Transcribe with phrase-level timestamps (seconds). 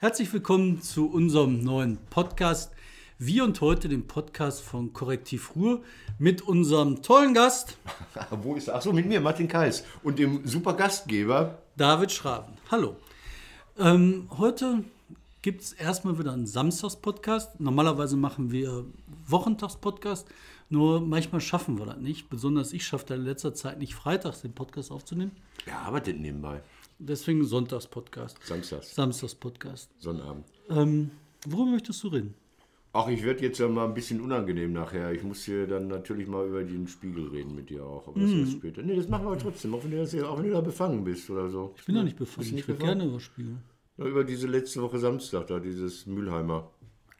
[0.00, 2.72] Herzlich willkommen zu unserem neuen Podcast.
[3.18, 5.82] Wir und heute den Podcast von Korrektiv Ruhr
[6.20, 7.76] mit unserem tollen Gast
[8.30, 9.82] Wo ist Achso, mit mir, Martin Kais.
[10.04, 11.58] Und dem super Gastgeber.
[11.76, 12.54] David Schraven.
[12.70, 12.94] Hallo.
[13.76, 14.84] Ähm, heute
[15.42, 17.58] gibt es erstmal wieder einen Samstags-Podcast.
[17.58, 18.84] Normalerweise machen wir
[19.26, 20.28] Wochentags-Podcast.
[20.68, 22.30] Nur manchmal schaffen wir das nicht.
[22.30, 25.32] Besonders ich schaffe in letzter Zeit nicht freitags den Podcast aufzunehmen.
[25.66, 26.60] Er arbeitet nebenbei.
[26.98, 28.38] Deswegen Sonntags-Podcast.
[28.44, 28.94] Samstags.
[28.94, 29.90] Samstags-Podcast.
[29.98, 30.46] Sonnabend.
[30.68, 31.10] Ähm,
[31.46, 32.34] worüber möchtest du reden?
[32.92, 35.12] Ach, ich werde jetzt ja mal ein bisschen unangenehm nachher.
[35.12, 38.08] Ich muss hier dann natürlich mal über den Spiegel reden mit dir auch.
[38.08, 38.42] Aber das Mhm.
[38.44, 38.82] ist später.
[38.82, 41.28] Nee, das machen wir trotzdem, auch wenn, du das auch wenn du da befangen bist
[41.30, 41.74] oder so.
[41.78, 42.42] Ich bin doch nicht befangen.
[42.44, 43.58] Du Ich nicht würde gerne überspielen.
[43.98, 46.70] Ja, über diese letzte Woche Samstag da, dieses Mülheimer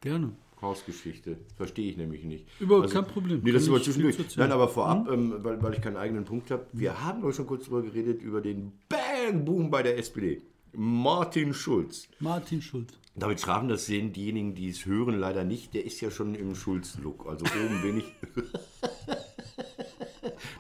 [0.01, 0.33] Gerne.
[0.61, 1.39] Hausgeschichte.
[1.57, 2.47] Verstehe ich nämlich nicht.
[2.61, 3.41] Überhaupt kein Problem.
[3.43, 4.17] Nee, das ist aber zwischendurch.
[4.37, 6.67] Nein, aber vorab, ähm, weil, weil ich keinen eigenen Punkt habe.
[6.73, 10.43] Wir haben doch schon kurz drüber geredet, über den Bang-Boom bei der SPD.
[10.73, 12.09] Martin Schulz.
[12.21, 12.93] Martin Schulz.
[13.15, 15.75] David Schraven, das sehen diejenigen, die es hören, leider nicht.
[15.75, 17.27] Der ist ja schon im Schulz-Look.
[17.27, 18.05] Also oben wenig.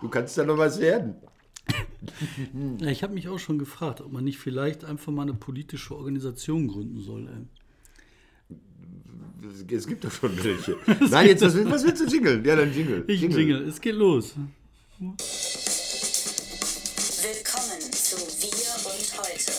[0.00, 1.16] du kannst da noch was werden.
[2.80, 5.96] Ja, ich habe mich auch schon gefragt, ob man nicht vielleicht einfach mal eine politische
[5.96, 7.28] Organisation gründen soll.
[7.28, 7.46] Ey.
[9.40, 10.76] Es gibt doch schon welche.
[11.10, 12.44] Nein, jetzt, was, was willst du jingeln?
[12.44, 13.04] Ja, dann jingle.
[13.06, 13.68] Ich jingle.
[13.68, 14.34] Es geht los.
[14.98, 15.22] Willkommen
[17.92, 19.52] zu Wir und Heute,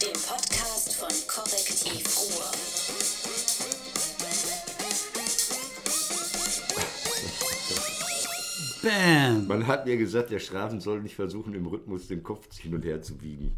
[0.00, 2.52] dem Podcast von Korrektiv Ruhr.
[8.82, 9.48] Bam!
[9.48, 12.84] Man hat mir gesagt, der Schraven soll nicht versuchen, im Rhythmus den Kopf hin und
[12.84, 13.56] her zu biegen.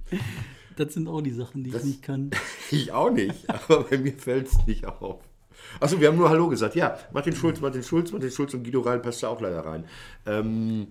[0.76, 2.30] Das sind auch die Sachen, die ich nicht kann.
[2.70, 5.20] Ich auch nicht, aber bei mir fällt es nicht auf.
[5.80, 6.74] Achso, wir haben nur Hallo gesagt.
[6.74, 9.84] Ja, Martin Schulz, Martin Schulz, Martin Schulz und Guido Reil passt da auch leider rein.
[10.26, 10.88] Ähm,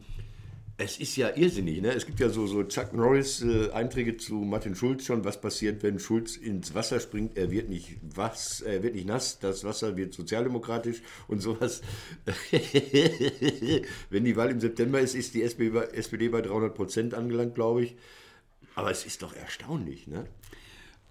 [0.84, 1.94] es ist ja irrsinnig, ne?
[1.94, 6.36] Es gibt ja so, so Chuck Norris-Einträge zu Martin Schulz schon, was passiert, wenn Schulz
[6.36, 7.38] ins Wasser springt.
[7.38, 11.82] Er wird nicht was, er wird nicht nass, das Wasser wird sozialdemokratisch und sowas.
[14.10, 17.54] wenn die Wahl im September ist, ist die SPD bei, SPD bei 300 Prozent angelangt,
[17.54, 17.96] glaube ich.
[18.74, 20.26] Aber es ist doch erstaunlich, ne?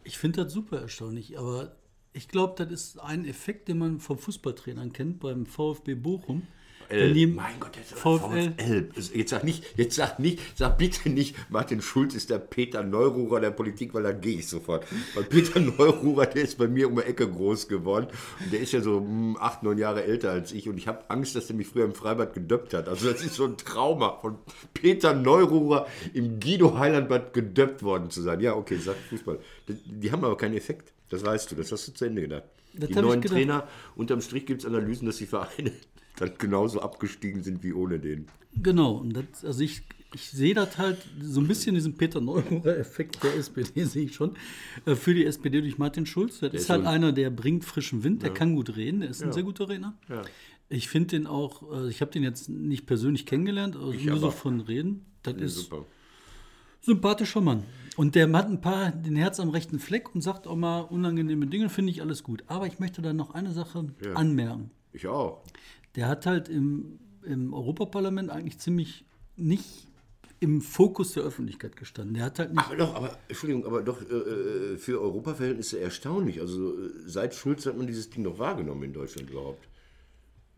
[0.02, 1.76] Ich finde das super erstaunlich, aber
[2.12, 6.42] ich glaube, das ist ein Effekt, den man vom Fußballtrainern kennt, beim VfB Bochum.
[6.92, 8.52] Wenn die- mein Gott, jetzt VfL.
[8.58, 8.88] VfL.
[9.14, 13.38] Jetzt sag nicht, jetzt sag nicht, sag bitte nicht, Martin Schulz ist der Peter Neururer
[13.38, 14.84] der Politik, weil da gehe ich sofort.
[15.14, 18.08] Weil Peter Neururer, der ist bei mir um die Ecke groß geworden.
[18.44, 20.68] Und der ist ja so hm, acht, neun Jahre älter als ich.
[20.68, 22.88] Und ich habe Angst, dass er mich früher im Freibad gedöppt hat.
[22.88, 24.38] Also das ist so ein Trauma von
[24.74, 28.40] Peter Neururer im Guido Heilandbad gedöppt worden zu sein.
[28.40, 29.38] Ja, okay, sag Fußball.
[29.68, 30.92] Die, die haben aber keinen Effekt.
[31.10, 32.44] Das weißt du, das hast du zu Ende gedacht.
[32.72, 33.36] Das die neuen gedacht.
[33.36, 35.72] Trainer, unterm Strich gibt es Analysen, dass die Vereine
[36.16, 38.26] dann genauso abgestiegen sind wie ohne den.
[38.54, 39.82] Genau, und das, also ich,
[40.14, 44.36] ich sehe das halt so ein bisschen diesen Peter Neururer-Effekt der SPD, sehe ich schon,
[44.86, 46.40] äh, für die SPD durch Martin Schulz.
[46.40, 49.22] Das ist, ist halt einer, der bringt frischen Wind, der kann gut reden, der ist
[49.22, 49.98] ein sehr guter Redner.
[50.08, 50.22] Ja.
[50.68, 54.30] Ich finde den auch, äh, ich habe den jetzt nicht persönlich kennengelernt, also nur so
[54.30, 55.06] von Reden.
[55.24, 55.84] Das ist Super.
[56.80, 57.64] Sympathischer Mann.
[57.96, 61.46] Und der hat ein paar den Herz am rechten Fleck und sagt auch mal unangenehme
[61.46, 62.42] Dinge, finde ich alles gut.
[62.46, 64.14] Aber ich möchte da noch eine Sache Ja.
[64.14, 64.70] anmerken.
[64.92, 65.42] Ich auch.
[65.96, 69.04] Der hat halt im, im Europaparlament eigentlich ziemlich
[69.36, 69.86] nicht
[70.38, 72.14] im Fokus der Öffentlichkeit gestanden.
[72.14, 72.64] Der hat halt nicht.
[72.64, 76.40] Aber doch, aber, Entschuldigung, aber doch äh, äh, für Europaverhältnisse erstaunlich.
[76.40, 79.68] Also äh, seit Schulz hat man dieses Ding noch wahrgenommen in Deutschland überhaupt.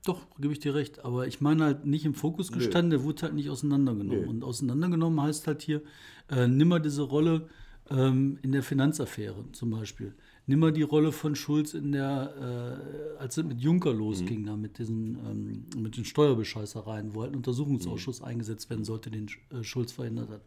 [0.04, 1.04] Doch, gebe ich dir recht.
[1.04, 4.22] Aber ich meine halt nicht im Fokus gestanden, der wurde halt nicht auseinandergenommen.
[4.22, 4.28] Nee.
[4.28, 5.82] Und auseinandergenommen heißt halt hier,
[6.28, 7.48] äh, nimmer diese Rolle
[7.90, 10.14] ähm, in der Finanzaffäre zum Beispiel.
[10.46, 14.78] Nimmer die Rolle von Schulz in der, äh, als es mit Juncker losging, da mit
[14.78, 19.92] diesen ähm, mit den Steuerbescheißereien, wo halt ein Untersuchungsausschuss eingesetzt werden sollte, den äh, Schulz
[19.92, 20.42] verhindert hat.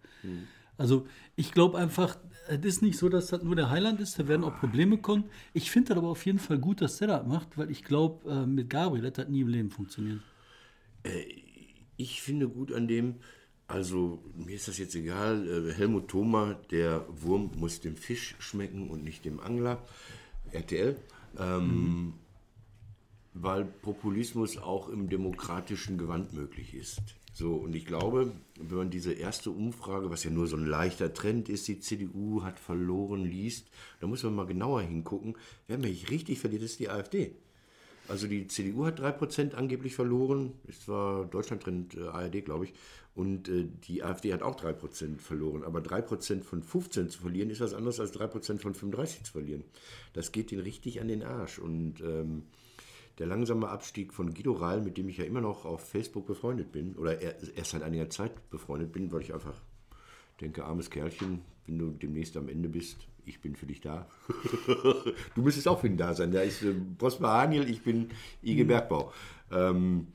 [0.77, 4.27] Also ich glaube einfach, es ist nicht so, dass das nur der Heiland ist, da
[4.27, 5.25] werden auch Probleme kommen.
[5.53, 8.29] Ich finde das aber auf jeden Fall gut, dass der das macht, weil ich glaube,
[8.29, 10.21] äh, mit Gabriel hat das nie im Leben funktioniert.
[11.97, 13.15] Ich finde gut an dem,
[13.67, 18.89] also mir ist das jetzt egal, äh, Helmut Thoma, der Wurm muss dem Fisch schmecken
[18.89, 19.81] und nicht dem Angler.
[20.51, 20.95] RTL.
[21.37, 22.13] Ähm,
[23.33, 27.01] Weil Populismus auch im demokratischen Gewand möglich ist.
[27.37, 31.13] So, und ich glaube, wenn man diese erste Umfrage, was ja nur so ein leichter
[31.13, 33.67] Trend ist, die CDU hat verloren, liest,
[33.99, 35.35] da muss man mal genauer hingucken.
[35.67, 37.35] Wer mich richtig verliert, ist die AfD.
[38.07, 40.53] Also die CDU hat 3% angeblich verloren.
[40.69, 42.73] Es war Deutschlandtrend, äh, ARD, glaube ich.
[43.15, 45.63] Und äh, die AfD hat auch 3% verloren.
[45.63, 49.65] Aber 3% von 15 zu verlieren, ist was anderes als 3% von 35 zu verlieren.
[50.13, 51.59] Das geht ihnen richtig an den Arsch.
[51.59, 52.43] Und ähm,
[53.17, 56.71] der langsame Abstieg von Guido Reil, mit dem ich ja immer noch auf Facebook befreundet
[56.71, 59.55] bin, oder er- erst seit einiger Zeit befreundet bin, weil ich einfach
[60.41, 64.07] denke, armes Kerlchen, wenn du demnächst am Ende bist, ich bin für dich da.
[65.35, 66.31] du müsstest auch für ihn da sein.
[66.31, 68.09] Da ist äh, Prosper Haniel, ich bin
[68.43, 68.67] IG Mhm.
[68.67, 69.11] Bergbau.
[69.51, 70.07] Ähm,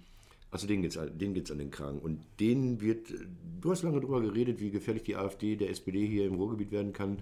[0.53, 1.99] also denen geht es den geht's an den Kragen.
[2.01, 3.13] Und denen wird,
[3.61, 6.93] du hast lange darüber geredet, wie gefährlich die AfD der SPD hier im Ruhrgebiet werden
[6.93, 7.19] kann.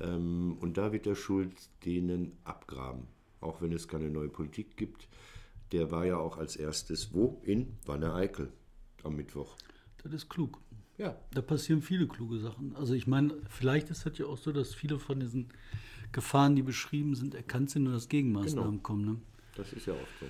[0.00, 3.04] Ähm, und da wird der Schulz denen abgraben.
[3.44, 5.06] Auch wenn es keine neue Politik gibt.
[5.72, 7.40] Der war ja auch als erstes wo?
[7.44, 8.48] In Wanne-Eickel
[9.02, 9.56] am Mittwoch.
[10.02, 10.58] Das ist klug.
[10.96, 12.74] Ja, Da passieren viele kluge Sachen.
[12.76, 15.48] Also ich meine, vielleicht ist das ja auch so, dass viele von diesen
[16.12, 18.82] Gefahren, die beschrieben sind, erkannt sind und dass Gegenmaßnahmen Genau.
[18.82, 19.04] kommen.
[19.04, 19.16] Ne?
[19.56, 20.26] das ist ja oft so.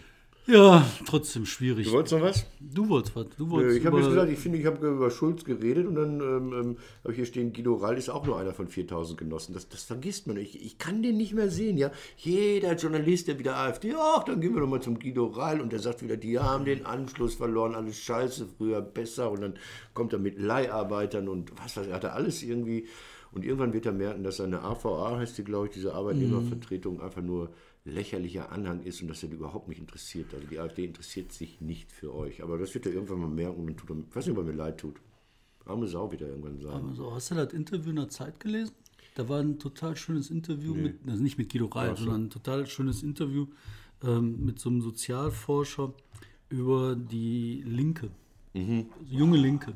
[0.47, 1.87] Ja, trotzdem schwierig.
[1.87, 2.45] Du wolltest noch was?
[2.61, 3.27] Du wolltest was.
[3.39, 6.21] Du wolltest Ich habe jetzt gesagt, ich finde, ich habe über Schulz geredet und dann
[6.21, 9.55] ähm, ähm, habe ich hier stehen, Guido Rall ist auch nur einer von 4000 Genossen.
[9.55, 10.37] Das, das vergisst man.
[10.37, 11.79] Ich, ich kann den nicht mehr sehen.
[11.79, 11.91] Ja?
[12.19, 15.73] Jeder Journalist, der wieder AfD, ach, dann gehen wir doch mal zum Guido Rall und
[15.73, 19.55] der sagt wieder, die haben den Anschluss verloren, alles scheiße, früher besser und dann
[19.95, 22.87] kommt er mit Leiharbeitern und was weiß ich, hat er alles irgendwie.
[23.33, 27.23] Und irgendwann wird er merken, dass seine AVA, heißt die, glaube ich, diese Arbeitnehmervertretung, einfach
[27.23, 27.51] nur
[27.85, 30.33] lächerlicher Anhang ist und dass er die überhaupt nicht interessiert.
[30.35, 32.43] Also die AfD interessiert sich nicht für euch.
[32.43, 34.51] Aber das wird er irgendwann mal merken und dann tut ich weiß nicht, ob er
[34.51, 34.97] mir leid tut.
[35.67, 36.89] Arme Sau wird er irgendwann sagen.
[36.91, 38.75] Also, hast du das Interview in der Zeit gelesen?
[39.15, 42.67] Da war ein total schönes Interview mit, also nicht mit Guido Reil, sondern ein total
[42.67, 43.47] schönes Interview
[44.03, 45.95] ähm, mit so einem Sozialforscher
[46.49, 48.11] über die Linke.
[48.55, 48.87] Mhm.
[48.99, 49.75] Also junge Linke.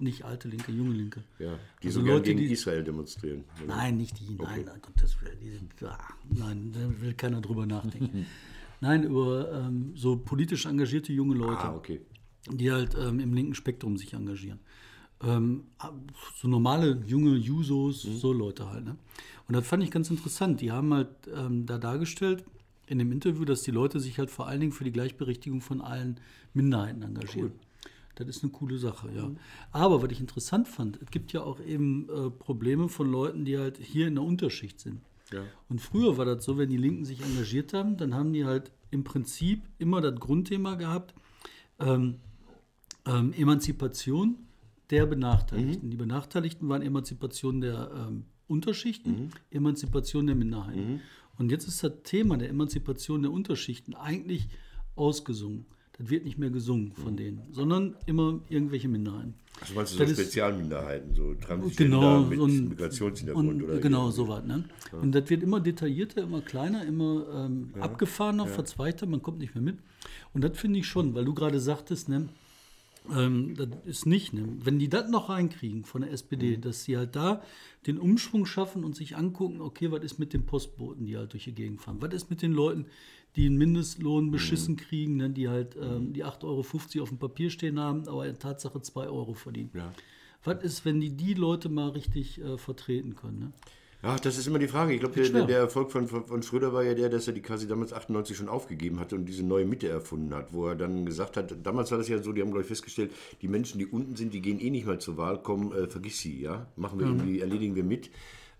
[0.00, 1.22] Nicht alte Linke, junge Linke.
[1.38, 3.44] Ja, die Also so gern Leute, gegen die- Israel demonstrieren.
[3.62, 3.76] oder?
[3.76, 5.38] Nein, nicht die, nein, um Gottes Willen.
[5.40, 5.98] Die sind, ah,
[6.34, 8.26] nein, da will keiner drüber nachdenken.
[8.80, 11.58] nein, über ähm, so politisch engagierte junge Leute.
[11.60, 12.00] Ah, okay.
[12.50, 14.58] die halt ähm, im linken Spektrum sich engagieren.
[15.22, 15.64] Ähm,
[16.36, 18.86] so normale junge Jusos, so Leute halt.
[18.86, 18.96] Ne?
[19.48, 20.62] Und das fand ich ganz interessant.
[20.62, 22.42] Die haben halt ähm, da dargestellt
[22.86, 25.82] in dem Interview, dass die Leute sich halt vor allen Dingen für die Gleichberechtigung von
[25.82, 26.18] allen
[26.54, 27.52] Minderheiten engagieren.
[28.16, 29.30] Das ist eine coole Sache, ja.
[29.72, 33.56] Aber was ich interessant fand, es gibt ja auch eben äh, Probleme von Leuten, die
[33.56, 35.00] halt hier in der Unterschicht sind.
[35.32, 35.42] Ja.
[35.68, 38.72] Und früher war das so, wenn die Linken sich engagiert haben, dann haben die halt
[38.90, 41.14] im Prinzip immer das Grundthema gehabt,
[41.78, 42.16] ähm,
[43.06, 44.36] ähm, Emanzipation
[44.90, 45.90] der Benachteiligten.
[45.90, 51.00] Die Benachteiligten waren Emanzipation der ähm, Unterschichten, Emanzipation der Minderheiten.
[51.38, 54.48] Und jetzt ist das Thema der Emanzipation der Unterschichten eigentlich
[54.96, 55.66] ausgesungen.
[56.00, 59.34] Das wird nicht mehr gesungen von denen, sondern immer irgendwelche Minderheiten.
[59.60, 63.78] Also meinst du so Das Spezialminderheiten, so Transgender Genau, mit so ein, Migrationshintergrund und, oder
[63.78, 64.16] genau irgendwie?
[64.16, 64.44] so was.
[64.44, 64.64] Ne?
[64.92, 69.62] Und das wird immer detaillierter, immer kleiner, immer ähm, abgefahrener, verzweigter, man kommt nicht mehr
[69.62, 69.76] mit.
[70.32, 72.30] Und das finde ich schon, weil du gerade sagtest, ne,
[73.14, 74.44] ähm, das ist nicht, ne?
[74.62, 76.60] wenn die das noch reinkriegen von der SPD, Mhm.
[76.62, 77.42] dass sie halt da
[77.86, 81.44] den Umschwung schaffen und sich angucken, okay, was ist mit den Postboten, die halt durch
[81.44, 81.96] die Gegend fahren?
[82.00, 82.86] Was ist mit den Leuten,
[83.36, 84.30] die einen Mindestlohn Mhm.
[84.30, 85.30] beschissen kriegen, ne?
[85.30, 89.08] die halt ähm, die 8,50 Euro auf dem Papier stehen haben, aber in Tatsache 2
[89.08, 89.70] Euro verdienen?
[89.74, 89.92] Ja.
[90.44, 93.38] Was ist, wenn die die Leute mal richtig äh, vertreten können?
[93.38, 93.52] Ne?
[94.02, 94.94] Ja, das ist immer die Frage.
[94.94, 97.68] Ich glaube, der, der, Erfolg von, von, Schröder war ja der, dass er die quasi
[97.68, 101.36] damals 98 schon aufgegeben hatte und diese neue Mitte erfunden hat, wo er dann gesagt
[101.36, 103.12] hat, damals war das ja so, die haben, glaube ich, festgestellt,
[103.42, 106.18] die Menschen, die unten sind, die gehen eh nicht mehr zur Wahl, komm, äh, vergiss
[106.18, 108.10] sie, ja, machen wir irgendwie, erledigen wir mit.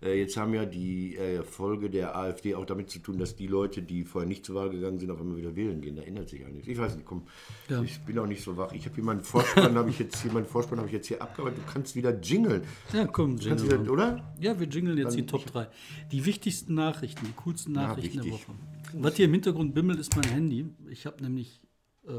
[0.03, 3.47] Äh, jetzt haben ja die äh, Folge der AfD auch damit zu tun, dass die
[3.47, 5.95] Leute, die vorher nicht zur Wahl gegangen sind, auf einmal wieder wählen gehen.
[5.95, 6.67] Da ändert sich einiges.
[6.67, 7.27] Ich weiß nicht, komm,
[7.69, 7.81] Ja.
[7.83, 8.71] ich bin auch nicht so wach.
[8.73, 11.21] Ich habe hier meinen Vorspann, habe ich jetzt hier, meinen Vorspann habe ich jetzt hier
[11.21, 11.59] abgearbeitet.
[11.67, 12.63] Du kannst wieder jingeln.
[12.93, 14.33] Ja, komm, jingle wieder, oder?
[14.39, 15.67] Ja, wir jingeln jetzt Dann die Top 3.
[16.11, 18.47] Die wichtigsten Nachrichten, die coolsten Nachrichten der wichtig.
[18.47, 18.57] Woche.
[18.93, 20.65] Was hier im Hintergrund bimmelt, ist mein Handy.
[20.89, 21.61] Ich habe nämlich,
[22.07, 22.11] äh,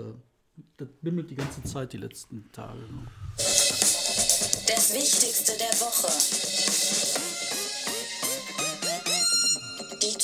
[0.76, 2.78] das bimmelt die ganze Zeit die letzten Tage.
[3.36, 7.01] Das Wichtigste der Woche.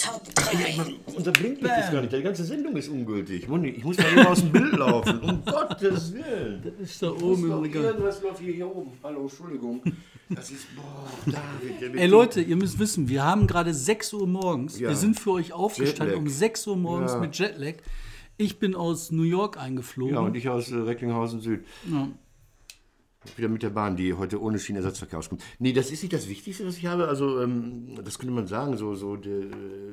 [0.03, 0.95] Top 3.
[1.17, 3.43] Unser Blinklicht ist gar nicht, die ganze Sendung ist ungültig.
[3.43, 6.63] Ich muss mal eben aus dem Bild laufen, um Gottes Willen.
[6.63, 7.85] Das ist da oben im Regal.
[7.85, 8.93] Irgendwas läuft hier, hier oben.
[9.03, 9.83] Hallo, Entschuldigung.
[10.31, 11.95] Das ist, boah, David.
[12.01, 14.79] Ey Leute, ihr müsst wissen, wir haben gerade 6 Uhr morgens.
[14.79, 14.89] Ja.
[14.91, 16.21] Wir sind für euch aufgestanden Jetlag.
[16.21, 17.19] um 6 Uhr morgens Ja.
[17.19, 17.75] mit Jetlag.
[18.37, 20.15] Ich bin aus New York eingeflogen.
[20.15, 21.65] Ja, und ich aus äh, Recklinghausen Süd.
[21.91, 22.09] Ja.
[23.37, 25.43] Wieder mit der Bahn, die heute ohne Schienenersatzverkehr auskommt.
[25.59, 27.09] Nee, das ist nicht das Wichtigste, was ich habe.
[27.09, 28.77] Also, ähm, das könnte man sagen.
[28.77, 29.47] So, so der,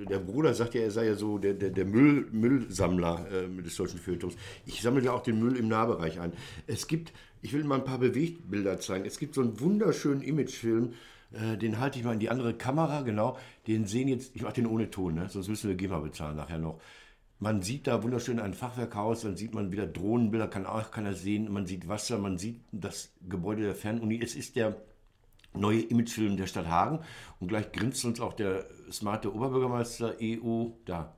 [0.07, 3.75] der Bruder sagt ja, er sei ja so der, der, der Müll, Müllsammler äh, des
[3.75, 4.35] deutschen Feuilletons.
[4.65, 6.33] Ich sammle ja auch den Müll im Nahbereich ein.
[6.67, 9.05] Es gibt, ich will mal ein paar Bewegtbilder zeigen.
[9.05, 10.93] Es gibt so einen wunderschönen Imagefilm,
[11.33, 13.37] äh, den halte ich mal in die andere Kamera, genau.
[13.67, 15.27] Den sehen jetzt, ich mache den ohne Ton, ne?
[15.29, 16.79] sonst müssen wir GEMA bezahlen nachher noch.
[17.39, 21.51] Man sieht da wunderschön ein Fachwerkhaus, dann sieht man wieder Drohnenbilder, kann auch keiner sehen.
[21.51, 24.21] Man sieht Wasser, man sieht das Gebäude der Fernuni.
[24.21, 24.77] Es ist der
[25.53, 26.99] neue Imagefilm der Stadt Hagen.
[27.39, 31.13] Und gleich grinst uns auch der smarte Oberbürgermeister EU, da,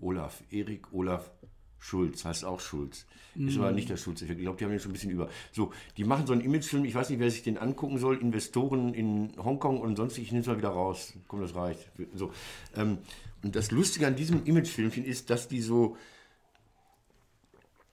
[0.00, 1.30] Olaf, Erik Olaf
[1.78, 3.06] Schulz, heißt auch Schulz.
[3.34, 4.38] Ist aber nicht der Schulz-Effekt.
[4.38, 5.28] Ich glaube, die haben den schon ein bisschen über.
[5.52, 8.92] So, die machen so einen Imagefilm, ich weiß nicht, wer sich den angucken soll, Investoren
[8.92, 11.14] in Hongkong und sonst, ich nehme es mal wieder raus.
[11.28, 11.90] Komm, das reicht.
[12.14, 12.30] So,
[12.76, 12.98] ähm,
[13.42, 15.96] und das Lustige an diesem Imagefilmchen ist, dass die so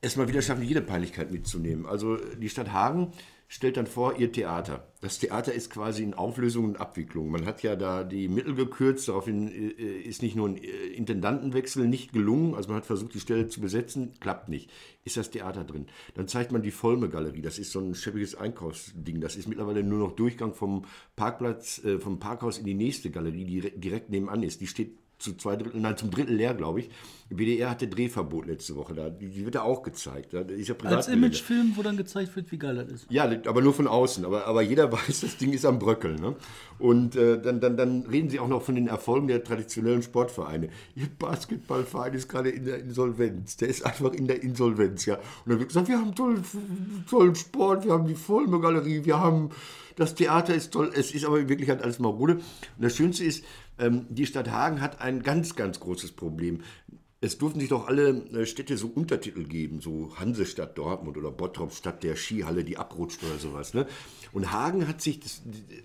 [0.01, 1.85] erstmal wieder schaffen, jede Peinlichkeit mitzunehmen.
[1.85, 3.11] Also die Stadt Hagen
[3.51, 4.87] stellt dann vor ihr Theater.
[5.01, 7.31] Das Theater ist quasi in Auflösung und Abwicklung.
[7.31, 11.87] Man hat ja da die Mittel gekürzt, daraufhin äh, ist nicht nur ein äh, Intendantenwechsel
[11.87, 14.69] nicht gelungen, also man hat versucht, die Stelle zu besetzen, klappt nicht.
[15.03, 15.87] Ist das Theater drin.
[16.13, 19.19] Dann zeigt man die Volme-Galerie, das ist so ein schäbiges Einkaufsding.
[19.19, 23.45] Das ist mittlerweile nur noch Durchgang vom Parkplatz, äh, vom Parkhaus in die nächste Galerie,
[23.45, 24.61] die direkt nebenan ist.
[24.61, 26.89] Die steht zu zwei Drittel, nein, zum Drittel leer, glaube ich.
[27.29, 28.95] Die BDR hatte Drehverbot letzte Woche.
[28.95, 30.33] Da, die, wird da auch gezeigt.
[30.33, 33.11] Da ist ja Als Imagefilm, wo dann gezeigt wird, wie geil das ist.
[33.11, 34.25] Ja, aber nur von außen.
[34.25, 36.15] Aber, aber jeder weiß, das Ding ist am Bröckeln.
[36.19, 36.35] Ne?
[36.79, 40.69] Und äh, dann, dann, dann reden sie auch noch von den Erfolgen der traditionellen Sportvereine.
[40.95, 43.57] Ihr Basketballverein ist gerade in der Insolvenz.
[43.57, 45.05] Der ist einfach in der Insolvenz.
[45.05, 45.15] Ja.
[45.15, 46.43] Und dann wird gesagt, wir haben tollen,
[47.07, 49.51] tollen Sport, wir haben die Vollme-Galerie, wir haben
[49.99, 50.91] das Theater ist toll.
[50.95, 52.35] Es ist aber wirklich halt alles Marode.
[52.35, 52.43] Und
[52.77, 53.43] das Schönste ist,
[53.79, 56.62] ähm, die Stadt Hagen hat ein ganz, ganz großes Problem.
[57.21, 61.74] Es durften sich doch alle äh, Städte so Untertitel geben, so Hansestadt Dortmund oder Bottrop
[61.74, 63.74] Stadt der Skihalle, die abrutscht oder sowas.
[63.74, 63.88] Ne?
[64.31, 65.41] Und Hagen hat sich das,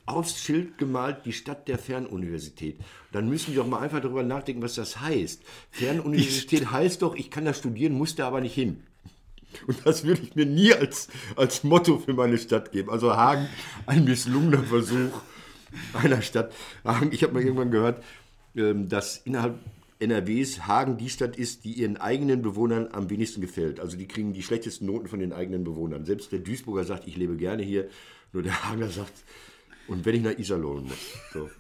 [0.07, 2.79] aufs Schild gemalt, die Stadt der Fernuniversität.
[3.11, 5.43] Dann müssen wir doch mal einfach darüber nachdenken, was das heißt.
[5.71, 8.85] Fernuniversität heißt doch, ich kann da studieren, muss da aber nicht hin.
[9.67, 12.91] Und das würde ich mir nie als, als Motto für meine Stadt geben.
[12.91, 13.49] Also Hagen,
[13.87, 15.21] ein misslungener Versuch
[15.93, 16.53] einer Stadt.
[17.11, 18.03] Ich habe mal irgendwann gehört,
[18.57, 19.59] ähm, dass innerhalb
[19.99, 23.81] NRWs Hagen die Stadt ist, die ihren eigenen Bewohnern am wenigsten gefällt.
[23.81, 26.05] Also die kriegen die schlechtesten Noten von den eigenen Bewohnern.
[26.05, 27.89] Selbst der Duisburger sagt, ich lebe gerne hier.
[28.33, 29.13] Nur der Hagener sagt,
[29.87, 30.99] und wenn ich nach Iserlohn muss.
[31.33, 31.51] So.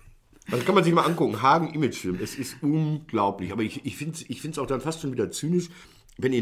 [0.50, 1.40] Also kann man sich mal angucken.
[1.40, 2.18] Hagen Imagefilm.
[2.22, 3.52] Es ist unglaublich.
[3.52, 5.70] Aber ich, ich finde es ich auch dann fast schon wieder zynisch,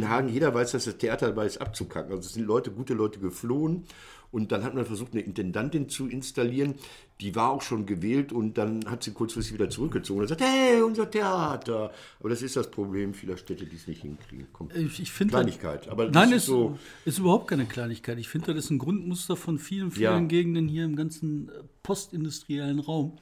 [0.08, 2.12] Hagen jeder weiß, dass das Theater dabei ist, abzukacken.
[2.12, 3.84] Also es sind Leute, gute Leute geflohen
[4.32, 6.74] und dann hat man versucht, eine Intendantin zu installieren.
[7.20, 10.82] Die war auch schon gewählt und dann hat sie kurzfristig wieder zurückgezogen und sagt, hey,
[10.82, 11.92] unser Theater.
[12.18, 14.46] Aber das ist das Problem vieler Städte, die es nicht hinkriegen.
[14.52, 15.86] Komm, Ich, ich Kleinigkeit.
[15.88, 16.78] Aber Nein, ist ist, so.
[17.04, 18.18] ist überhaupt keine Kleinigkeit.
[18.18, 20.18] Ich finde, das ist ein Grundmuster von vielen, vielen Ja.
[20.20, 21.52] Gegenden hier im ganzen äh,
[21.82, 23.18] postindustriellen Raum.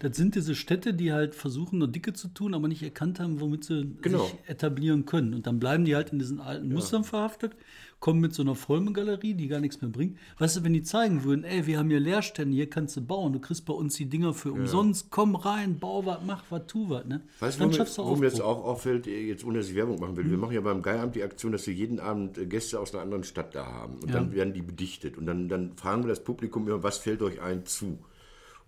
[0.00, 3.40] Das sind diese Städte, die halt versuchen, nur dicke zu tun, aber nicht erkannt haben,
[3.40, 4.24] womit sie Genau.
[4.24, 5.34] sich etablieren können.
[5.34, 7.54] Und dann bleiben die halt in diesen alten Mustern verhaftet,
[8.00, 10.18] kommen mit so einer Vollme-Galerie, die gar nichts mehr bringt.
[10.38, 13.32] Weißt du, wenn die zeigen würden, ey, wir haben hier Leerstände, hier kannst du bauen,
[13.32, 16.90] du kriegst bei uns die Dinger für umsonst, komm rein, bau was, mach was, tu
[16.90, 17.06] was.
[17.06, 17.22] Ne?
[17.40, 19.74] Weißt du, dann mir, schaffst du mir jetzt auch auffällt, äh, jetzt ohne dass ich
[19.74, 22.44] Werbung machen will, wir machen ja beim Geieramt die Aktion, dass wir jeden Abend äh,
[22.44, 23.94] Gäste aus einer anderen Stadt da haben.
[24.02, 25.16] Und dann werden die bedichtet.
[25.16, 27.98] Und dann, dann fragen wir das Publikum immer, was fällt euch ein zu?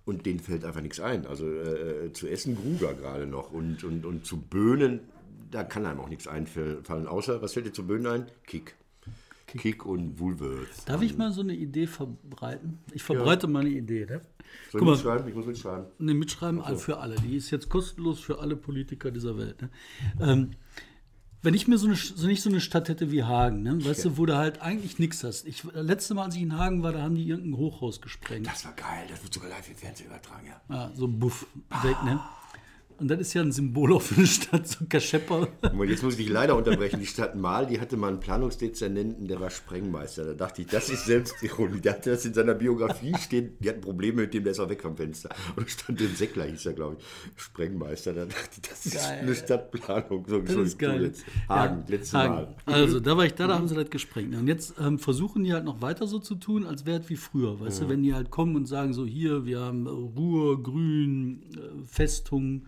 [0.06, 1.26] Und denen fällt einfach nichts ein.
[1.26, 3.52] Also äh, zu essen Gruger gerade noch.
[3.52, 5.00] Und, und, und zu Böhnen,
[5.50, 7.06] da kann einem auch nichts einfallen.
[7.06, 8.26] Außer, was fällt dir zu Böhnen ein?
[8.46, 8.76] Kick.
[9.48, 10.84] Kick, und Woolworths.
[10.84, 12.78] Darf ich mal so eine Idee verbreiten?
[12.92, 14.06] Ich verbreite mal eine Idee.
[14.06, 14.20] Ne?
[14.70, 15.28] Soll Guck ich mal, mitschreiben?
[15.28, 15.86] Ich muss mitschreiben.
[15.98, 17.16] Ne, mitschreiben all- für alle.
[17.16, 19.62] Die ist jetzt kostenlos für alle Politiker dieser Welt.
[19.62, 19.70] Ne?
[20.20, 20.50] Ähm,
[21.46, 23.84] wenn ich mir so, eine, so nicht so eine Stadt hätte wie Hagen, ne?
[23.84, 25.46] weißt du, wo du halt eigentlich nichts hast.
[25.46, 28.48] Ich, das letzte Mal, als ich in Hagen war, da haben die irgendein Hochhaus gesprengt.
[28.48, 29.06] Das war geil.
[29.08, 30.74] Das wird sogar live im Fernsehen übertragen, ja.
[30.74, 31.46] Ja, so ein Buff
[31.84, 32.18] weg, ne?
[32.98, 35.48] Und das ist ja ein Symbol auch für eine Stadt, so Kaschepper.
[35.86, 36.98] Jetzt muss ich dich leider unterbrechen.
[37.00, 40.24] Die Stadt Mal, die hatte mal einen Planungsdezernenten, der war Sprengmeister.
[40.24, 41.80] Da dachte ich, das ist Selbstironie.
[41.80, 43.56] Der hatte das in seiner Biografie stehen.
[43.60, 45.28] Die hatten Probleme mit dem, der ist auch weg vom Fenster.
[45.56, 47.42] Und stand im Säckler, hieß er, glaube ich.
[47.42, 48.14] Sprengmeister.
[48.14, 49.18] Da dachte ich, das ist Geil.
[49.20, 50.24] eine Stadtplanung.
[50.26, 51.02] So, Das ist geil.
[51.02, 51.24] Jetzt.
[51.48, 52.34] Hagen, Ja, letztes Hagen.
[52.34, 52.54] Mal.
[52.64, 54.34] Also, da war ich da, da haben sie das gesprengt.
[54.34, 57.16] Und jetzt ähm, versuchen die halt noch weiter so zu tun, als wäre es wie
[57.16, 57.60] früher.
[57.60, 61.84] Weißt du, wenn die halt kommen und sagen so, hier, wir haben Ruhr, Grün, äh,
[61.86, 62.62] Festung,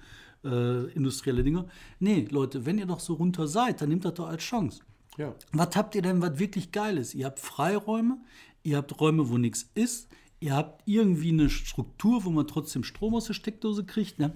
[0.44, 1.66] äh, industrielle Dinge.
[1.98, 4.82] Nee, Leute, wenn ihr doch so runter seid, dann nehmt das doch als Chance.
[5.16, 5.34] Ja.
[5.52, 7.14] Was habt ihr denn, was wirklich geil ist?
[7.14, 8.18] Ihr habt Freiräume,
[8.62, 10.08] ihr habt Räume, wo nichts ist,
[10.40, 14.18] ihr habt irgendwie eine Struktur, wo man trotzdem Strom aus der Steckdose kriegt.
[14.18, 14.32] Ne?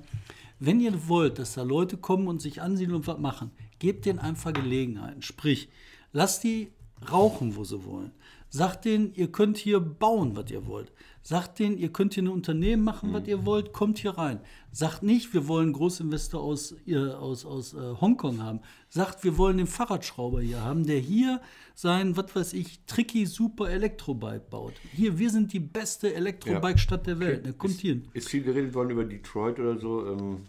[0.58, 4.18] Wenn ihr wollt, dass da Leute kommen und sich ansiedeln und was machen, gebt denen
[4.18, 5.22] einfach Gelegenheiten.
[5.22, 5.68] Sprich,
[6.12, 6.72] lasst die
[7.10, 8.12] rauchen, wo sie wollen.
[8.48, 10.92] Sagt denen, ihr könnt hier bauen, was ihr wollt.
[11.22, 14.40] Sagt denen, ihr könnt hier ein Unternehmen machen, was ihr wollt, kommt hier rein.
[14.72, 16.74] Sagt nicht, wir wollen einen Großinvestor aus,
[17.18, 18.60] aus, aus äh, Hongkong haben.
[18.88, 21.40] Sagt, wir wollen den Fahrradschrauber hier haben, der hier
[21.74, 24.74] sein, was weiß ich, tricky, super Elektrobike baut.
[24.92, 27.44] Hier, wir sind die beste Elektrobike-Stadt der Welt.
[27.44, 28.02] Ne, kommt hier.
[28.14, 30.40] Ist viel geredet worden über Detroit oder so, ähm,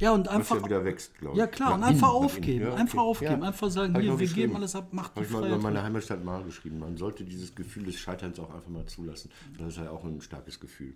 [0.00, 0.56] Ja, und einfach.
[0.56, 1.38] ja wieder wächst, glaube ich.
[1.38, 2.64] Ja, klar, und Nach einfach innen, aufgeben.
[2.64, 3.08] Ja, Einfach okay.
[3.08, 3.42] aufgeben.
[3.42, 3.48] Ja.
[3.48, 5.82] Einfach sagen, ich hier, wir geben alles ab, macht die Habe ich mal über meine
[5.82, 6.78] Heimatstadt mal geschrieben.
[6.80, 9.30] Man sollte dieses Gefühl des Scheiterns auch einfach mal zulassen.
[9.56, 10.94] Das ist ja auch ein starkes Gefühl.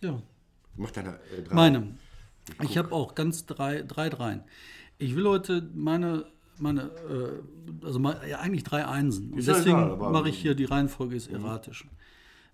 [0.00, 0.20] Ja.
[0.76, 1.54] Mach deine äh, drei.
[1.54, 1.98] Meine.
[2.62, 4.44] Ich habe auch ganz drei, drei Dreien.
[4.98, 6.26] Ich will heute meine
[6.58, 9.32] meine, äh, also mal, ja, eigentlich drei Einsen.
[9.32, 11.86] Und deswegen mache ich hier, die Reihenfolge ist erratisch.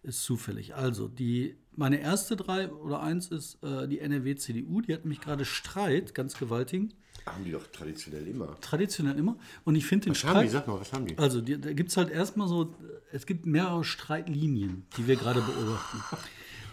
[0.03, 0.75] Ist zufällig.
[0.75, 4.81] Also, die, meine erste drei oder eins ist äh, die NRW-CDU.
[4.81, 6.93] Die hat nämlich gerade Streit, ganz gewaltigen.
[7.27, 8.59] Haben die doch traditionell immer.
[8.61, 9.37] Traditionell immer.
[9.65, 10.49] Und ich finde den Was haben die?
[10.49, 10.51] Streit.
[10.51, 11.17] Sag mal, was haben die?
[11.19, 12.75] Also, die, da gibt es halt erstmal so,
[13.13, 15.99] es gibt mehrere Streitlinien, die wir gerade beobachten.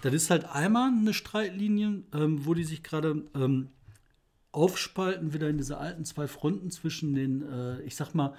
[0.01, 3.69] Das ist halt einmal eine Streitlinie, ähm, wo die sich gerade ähm,
[4.51, 8.33] aufspalten, wieder in diese alten zwei Fronten zwischen den, äh, ich sag mal,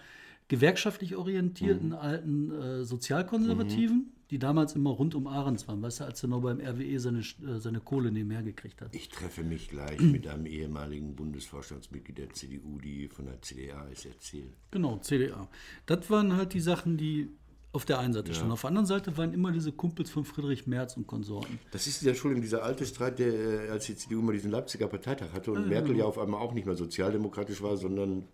[0.51, 6.25] gewerkschaftlich orientierten alten äh, Sozialkonservativen, die damals immer rund um Ahrens waren, weißt du, als
[6.25, 8.93] er noch beim RWE seine, äh, seine Kohle nebenher gekriegt hat.
[8.93, 14.07] Ich treffe mich gleich mit einem ehemaligen Bundesvorstandsmitglied der CDU, die von der CDA ist,
[14.07, 14.53] erzählt.
[14.73, 15.49] Genau, CDA.
[15.87, 17.29] Das waren halt die Sachen, die
[17.73, 18.51] auf der einen Seite standen.
[18.51, 21.61] Auf der anderen Seite waren immer diese Kumpels von Friedrich Merz und Konsorten.
[21.71, 24.89] Das ist dieser, Entschuldigung, dieser alte Streit, der, äh, als die CDU mal diesen Leipziger
[24.89, 28.27] Parteitag hatte und Merkel ja auf einmal auch nicht mehr sozialdemokratisch war, sondern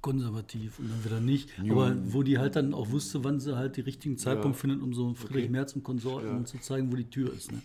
[0.00, 1.50] konservativ und dann wieder nicht.
[1.68, 4.92] Aber wo die halt dann auch wusste, wann sie halt die richtigen Zeitpunkt findet, um
[4.94, 7.52] so Friedrich Merz und Konsorten zu zeigen, wo die Tür ist.
[7.52, 7.60] Ne?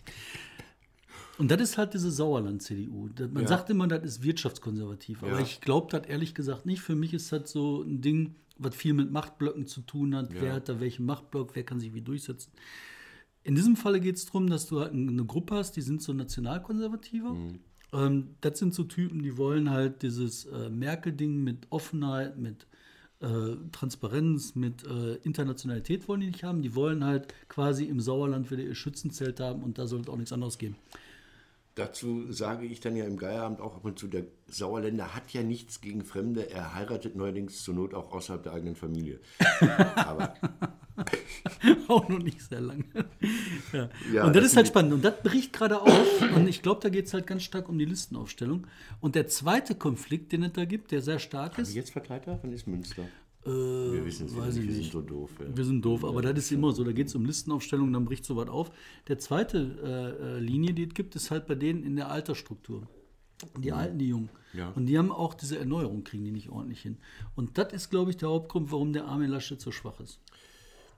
[1.37, 3.09] Und das ist halt diese Sauerland-CDU.
[3.33, 5.39] Man sagt immer, das ist wirtschaftskonservativ, aber Ja.
[5.39, 6.81] ich glaube das ehrlich gesagt nicht.
[6.81, 10.29] Für mich ist das so ein Ding, was viel mit Machtblöcken zu tun hat.
[10.33, 12.51] Wer hat da welchen Machtblock, wer kann sich wie durchsetzen.
[13.43, 16.13] In diesem Falle geht es darum, dass du halt eine Gruppe hast, die sind so
[16.13, 17.35] Nationalkonservative.
[17.95, 22.67] Ähm, das sind so Typen, die wollen halt dieses äh, Merkel-Ding mit Offenheit, mit
[23.21, 26.61] äh, Transparenz, mit äh, Internationalität wollen die nicht haben.
[26.61, 30.33] Die wollen halt quasi im Sauerland wieder ihr Schützenzelt haben und da sollte auch nichts
[30.33, 30.75] anderes geben.
[31.75, 35.43] dazu sage ich dann ja im Geierabend auch ab und zu, der Sauerländer hat ja
[35.43, 39.19] nichts gegen Fremde, er heiratet neuerdings zur Not auch außerhalb der eigenen Familie.
[39.95, 40.33] Aber
[41.87, 42.85] auch noch nicht sehr lange.
[43.73, 43.89] ja.
[44.13, 44.93] Ja, und das, das ist halt spannend.
[44.93, 46.21] Und das bricht gerade auf.
[46.35, 48.67] Und ich glaube, da geht es halt ganz stark um die Listenaufstellung.
[49.01, 52.53] Und der zweite Konflikt, den es da gibt, der sehr stark ist, jetzt Parteitag, wann
[52.53, 53.03] ist Münster?
[53.45, 55.31] äh, Wir wissen es nicht, ich wir sind so doof.
[55.39, 55.45] Ja.
[55.57, 56.83] Wir sind doof, aber das ist immer so.
[56.83, 58.71] Da geht es um Listenaufstellung, dann bricht sowas auf.
[59.07, 62.87] Der zweite äh, äh, Linie, die es gibt, ist halt bei denen in der Altersstruktur.
[63.57, 64.29] Die Alten, die Jungen.
[64.53, 64.69] Ja.
[64.69, 66.97] Und die haben auch diese Erneuerung, kriegen die nicht ordentlich hin.
[67.35, 70.21] Und das ist, glaube ich, der Hauptgrund, warum der Armin Laschet so schwach ist.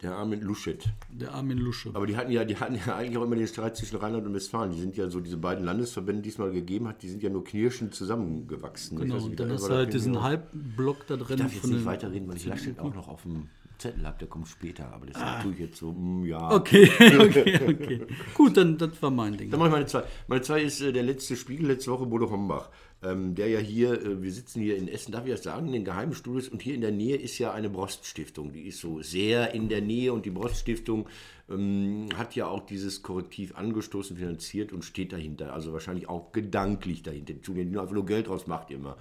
[0.03, 0.85] Der Armin Luschet.
[1.11, 1.89] Der Armin Lusche.
[1.93, 4.33] Aber die hatten ja, die hatten ja eigentlich auch immer den Streit zwischen Rheinland und
[4.35, 4.71] Westfalen.
[4.71, 7.29] Die sind ja so, diese beiden Landesverbände, die es mal gegeben hat, die sind ja
[7.31, 8.99] nur knirschend zusammengewachsen.
[8.99, 11.37] Genau, und dann da hast du halt diesen auch- Halbblock da drin.
[11.37, 14.05] Ich darf jetzt von nicht den- weiterreden, weil ich Laschet auch noch auf dem Zettel
[14.05, 14.17] habe.
[14.19, 14.91] Der kommt später.
[14.93, 16.39] Aber das tue ich jetzt so, mm, ja.
[16.39, 16.55] Ah.
[16.55, 18.01] Okay, okay, okay.
[18.35, 19.49] Gut, dann das war mein Ding.
[19.51, 20.03] Dann mache ich meine zwei.
[20.27, 22.69] Meine zwei ist äh, der letzte Spiegel letzte Woche, Bodo Hombach.
[23.03, 25.73] Ähm, der ja hier, äh, wir sitzen hier in Essen, darf ich das sagen, in
[25.73, 28.51] den geheimen Studios und hier in der Nähe ist ja eine Broststiftung.
[28.53, 31.07] Die ist so sehr in der Nähe und die Broststiftung
[31.47, 35.53] ähm, hat ja auch dieses Korrektiv angestoßen, finanziert und steht dahinter.
[35.53, 37.33] Also wahrscheinlich auch gedanklich dahinter.
[37.33, 38.97] Die ja nur einfach nur Geld draus, macht immer.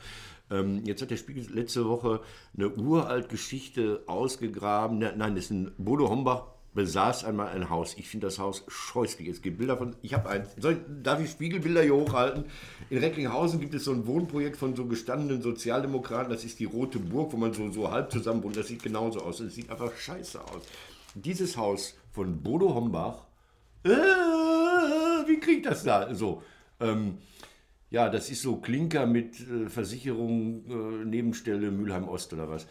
[0.50, 2.20] Ähm, jetzt hat der Spiegel letzte Woche
[2.54, 4.98] eine uralt Geschichte ausgegraben.
[4.98, 7.96] Ne- Nein, das ist ein Bodo Hombach besaß einmal ein Haus.
[7.98, 9.26] Ich finde das Haus scheußlich.
[9.26, 9.96] Es gibt Bilder von.
[10.02, 10.50] Ich habe eins.
[10.60, 12.44] Soll, darf ich Spiegelbilder hier hochhalten?
[12.90, 16.30] In Recklinghausen gibt es so ein Wohnprojekt von so gestandenen Sozialdemokraten.
[16.30, 18.56] Das ist die Rote Burg, wo man so, so halb zusammen wohnt.
[18.56, 19.40] Das sieht genauso aus.
[19.40, 20.62] Es sieht einfach scheiße aus.
[21.14, 23.24] Dieses Haus von Bodo Hombach.
[23.82, 26.14] Äh, wie kriegt das da?
[26.14, 26.42] So.
[26.78, 27.18] Ähm,
[27.90, 32.66] ja, das ist so Klinker mit äh, Versicherung, äh, Nebenstelle Mülheim Ost oder was.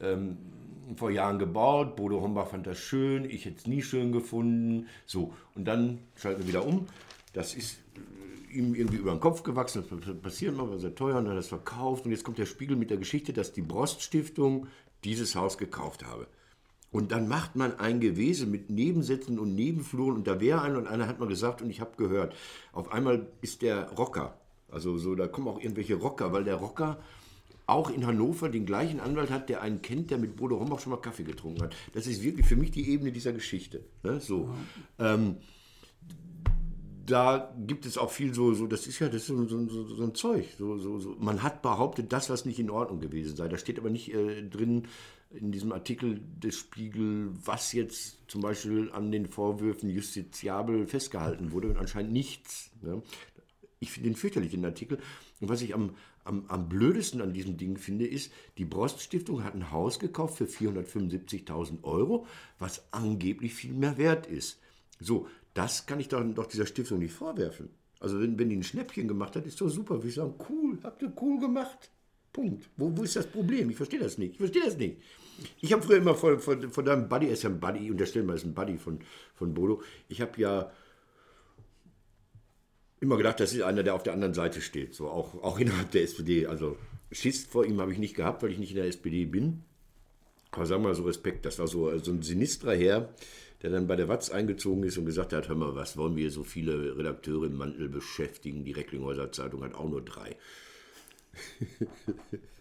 [0.00, 0.38] Ähm,
[0.96, 4.88] vor Jahren gebaut, Bodo Hombach fand das schön, ich hätte es nie schön gefunden.
[5.06, 6.86] So, und dann schalten wir wieder um.
[7.32, 11.18] Das ist äh, ihm irgendwie über den Kopf gewachsen, das passiert mal, war sehr teuer,
[11.18, 12.04] und dann hat er es verkauft.
[12.04, 14.68] Und jetzt kommt der Spiegel mit der Geschichte, dass die Brost Stiftung
[15.04, 16.26] dieses Haus gekauft habe.
[16.94, 20.86] Und dann macht man ein Gewese mit Nebensätzen und Nebenfluren und da wäre einer und
[20.86, 22.36] einer hat mal gesagt und ich habe gehört,
[22.72, 24.38] auf einmal ist der Rocker,
[24.70, 26.98] also so, da kommen auch irgendwelche Rocker, weil der Rocker
[27.66, 30.90] auch in Hannover den gleichen Anwalt hat, der einen kennt, der mit Bodo Hombach schon
[30.90, 31.74] mal Kaffee getrunken hat.
[31.92, 33.84] Das ist wirklich für mich die Ebene dieser Geschichte.
[34.02, 34.20] Ne?
[34.20, 34.54] So.
[34.98, 35.36] Ähm,
[37.06, 39.84] da gibt es auch viel so, so das ist ja das ist so, so, so,
[39.94, 40.46] so ein Zeug.
[40.58, 41.16] So, so, so.
[41.18, 43.48] Man hat behauptet, das, was nicht in Ordnung gewesen sei.
[43.48, 44.88] Da steht aber nicht äh, drin
[45.30, 51.68] in diesem Artikel des Spiegel, was jetzt zum Beispiel an den Vorwürfen justiziabel festgehalten wurde
[51.68, 52.70] und anscheinend nichts.
[52.82, 53.02] Ne?
[53.80, 54.98] Ich finde den fürchterlich, den Artikel.
[55.40, 55.90] Und was ich am,
[56.24, 60.38] am, am blödesten an diesem Ding finde, ist, die Brost Stiftung hat ein Haus gekauft
[60.38, 62.26] für 475.000 Euro,
[62.58, 64.58] was angeblich viel mehr wert ist.
[65.00, 67.70] So, das kann ich doch, doch dieser Stiftung nicht vorwerfen.
[68.00, 70.00] Also wenn, wenn die ein Schnäppchen gemacht hat, ist doch super.
[70.04, 71.90] Ich sagen, cool, habt ihr cool gemacht.
[72.32, 72.68] Punkt.
[72.76, 73.70] Wo, wo ist das Problem?
[73.70, 74.32] Ich verstehe das nicht.
[74.32, 74.98] Ich verstehe das nicht.
[75.60, 78.26] Ich habe früher immer von, von, von deinem Buddy, er ist ja ein Buddy, unterstellen
[78.26, 78.98] wir, ist ein Buddy von,
[79.34, 79.82] von Bodo.
[80.08, 80.70] Ich habe ja
[83.04, 85.90] immer gedacht, das ist einer, der auf der anderen Seite steht, so auch, auch innerhalb
[85.92, 86.46] der SPD.
[86.46, 86.76] Also
[87.12, 89.62] Schiss vor ihm habe ich nicht gehabt, weil ich nicht in der SPD bin.
[90.50, 93.12] Aber sag mal so Respekt, das war so, so ein sinistrer Herr,
[93.62, 96.30] der dann bei der Watz eingezogen ist und gesagt hat, hör mal, was wollen wir
[96.30, 98.64] so viele Redakteure im Mantel beschäftigen?
[98.64, 100.36] Die Recklinghäuser Zeitung hat auch nur drei.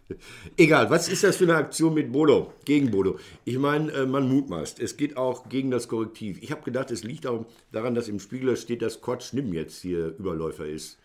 [0.58, 3.18] Egal, was ist das für eine Aktion mit Bodo, gegen Bodo?
[3.46, 6.38] Ich meine, äh, man mutmaßt, es geht auch gegen das Korrektiv.
[6.42, 9.82] Ich habe gedacht, es liegt auch daran, dass im Spiegel steht, dass Quatsch Nimm jetzt
[9.82, 10.98] hier Überläufer ist.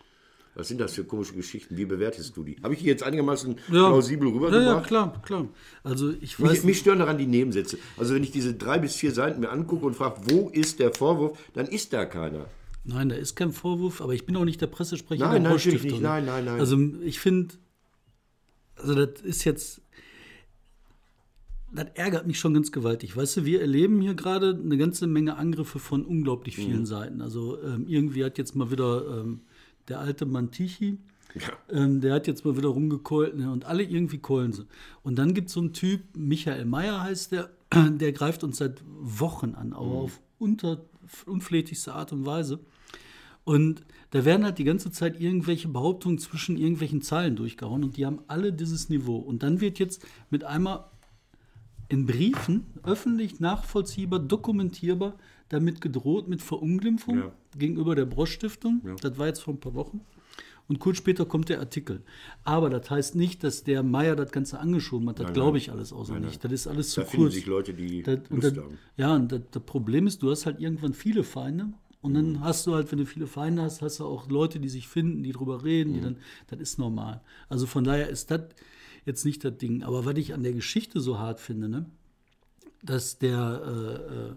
[0.55, 1.77] Was sind das für komische Geschichten?
[1.77, 2.57] Wie bewertest du die?
[2.63, 4.65] Habe ich die jetzt einigermaßen plausibel Ja, rübergebracht?
[4.65, 5.47] ja, klar, klar.
[5.83, 7.77] Also ich weiß Mich, mich stören daran die Nebensätze.
[7.97, 10.93] Also wenn ich diese drei bis vier Seiten mir angucke und frage, wo ist der
[10.93, 12.45] Vorwurf, dann ist da keiner.
[12.83, 15.61] Nein, da ist kein Vorwurf, aber ich bin auch nicht der Pressesprecher Nein, der nein,
[15.65, 16.01] nicht.
[16.01, 16.59] Nein, nein, nein.
[16.59, 17.53] Also ich finde,
[18.79, 19.81] also das ist jetzt,
[21.71, 23.15] das ärgert mich schon ganz gewaltig.
[23.15, 26.61] Weißt du, wir erleben hier gerade eine ganze Menge Angriffe von unglaublich Mhm.
[26.61, 27.21] vielen Seiten.
[27.21, 29.41] Also ähm, irgendwie hat jetzt mal wieder ähm,
[29.87, 30.97] der alte Mantichi,
[31.71, 34.65] ähm, der hat jetzt mal wieder rumgekeult ne, und alle irgendwie keulen sie.
[35.03, 38.81] Und dann gibt es so einen Typ, Michael Mayer heißt der, der greift uns seit
[38.87, 40.81] Wochen an, aber auf unter,
[41.27, 42.59] unflätigste Art und Weise.
[43.43, 48.05] Und da werden halt die ganze Zeit irgendwelche Behauptungen zwischen irgendwelchen Zahlen durchgehauen und die
[48.05, 49.17] haben alle dieses Niveau.
[49.17, 50.85] Und dann wird jetzt mit einmal
[51.87, 55.15] in Briefen öffentlich nachvollziehbar, dokumentierbar
[55.49, 57.31] damit gedroht mit Verunglimpfung Ja.
[57.57, 58.81] gegenüber der Brosch-Stiftung.
[59.01, 60.01] Das war jetzt vor ein paar Wochen.
[60.67, 62.03] Und kurz später kommt der Artikel.
[62.43, 65.19] Aber das heißt nicht, dass der Meier das Ganze angeschoben hat.
[65.19, 66.43] Das glaube ich alles außer Nein, nicht.
[66.43, 66.51] nein.
[66.51, 67.33] Das ist alles zu Da finden kurz.
[67.33, 68.53] sich Leute, die Das, das,
[68.95, 71.73] ja, und das, das Problem ist, du hast halt irgendwann viele Feinde.
[72.01, 72.39] Und dann Mhm.
[72.41, 75.21] hast du halt, wenn du viele Feinde hast, hast du auch Leute, die sich finden,
[75.23, 75.95] die drüber reden, Mhm.
[75.95, 77.21] die dann, das ist normal.
[77.49, 78.41] Also von daher ist das
[79.05, 79.83] jetzt nicht das Ding.
[79.83, 81.85] Aber was ich an der Geschichte so hart finde, ne,
[82.83, 84.35] dass der, äh, äh,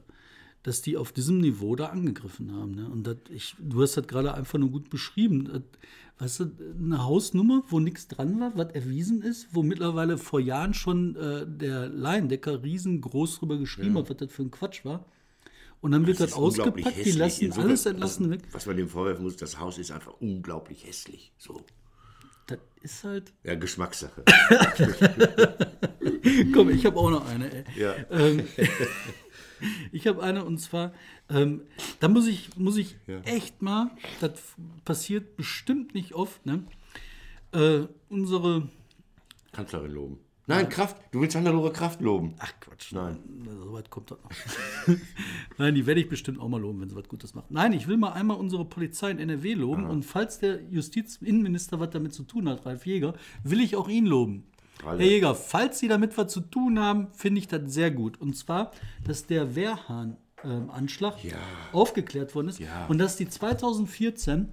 [0.64, 2.72] dass die auf diesem Niveau da angegriffen haben.
[2.74, 2.88] Ne?
[2.88, 5.44] Und das, ich, du hast das gerade einfach nur gut beschrieben.
[5.44, 5.62] Das,
[6.18, 10.74] weißt du, eine Hausnummer, wo nichts dran war, was erwiesen ist, wo mittlerweile vor Jahren
[10.74, 15.04] schon äh, der Laiendecker riesengroß drüber geschrieben hat, was das für ein Quatsch war.
[15.82, 18.42] Und dann wird das, unglaublich ausgepackt, die lassen Insofern- alles entlassen weg.
[18.52, 21.32] Was man dem vorwerfen muss, das Haus ist einfach unglaublich hässlich.
[21.38, 21.60] So.
[22.46, 23.32] Das ist halt.
[23.44, 24.22] Ja, Geschmackssache.
[26.54, 27.50] Komm, ich habe auch noch eine.
[27.52, 27.64] Ey.
[27.76, 27.94] ja.
[28.10, 28.46] Ähm,
[29.92, 30.92] ich habe eine und zwar,
[31.28, 31.62] ähm,
[32.00, 33.20] da muss ich, muss ich Ja.
[33.22, 33.90] echt mal,
[34.20, 34.32] das
[34.84, 36.64] passiert bestimmt nicht oft, ne?
[37.52, 38.68] Äh, unsere,
[39.52, 40.18] Kanzlerin loben.
[40.54, 40.96] Nein, Kraft.
[41.10, 42.34] Du willst Hannelore Kraft loben.
[42.38, 43.18] ach Quatsch, Nein.
[43.64, 44.96] so weit kommt das noch.
[45.58, 47.50] Nein, die werde ich bestimmt auch mal loben, wenn sie was Gutes macht.
[47.50, 51.90] Nein, ich will mal einmal unsere Polizei in NRW loben und falls der Justizinnenminister was
[51.90, 54.44] damit zu tun hat, Ralf Jäger, will ich auch ihn loben.
[54.84, 54.98] Alle.
[55.02, 58.20] Herr Jäger, falls Sie damit was zu tun haben, finde ich das sehr gut.
[58.20, 58.72] Und zwar,
[59.04, 61.36] dass der Wehrhahn-Anschlag Ja.
[61.72, 62.86] aufgeklärt worden ist Ja.
[62.86, 64.48] und dass die 2014,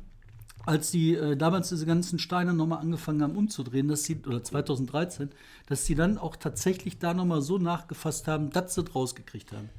[0.70, 5.32] als die äh, damals diese ganzen Steine nochmal angefangen haben umzudrehen, dass sie, oder 2013,
[5.66, 9.70] dass sie dann auch tatsächlich da nochmal so nachgefasst haben, dass sie es rausgekriegt haben.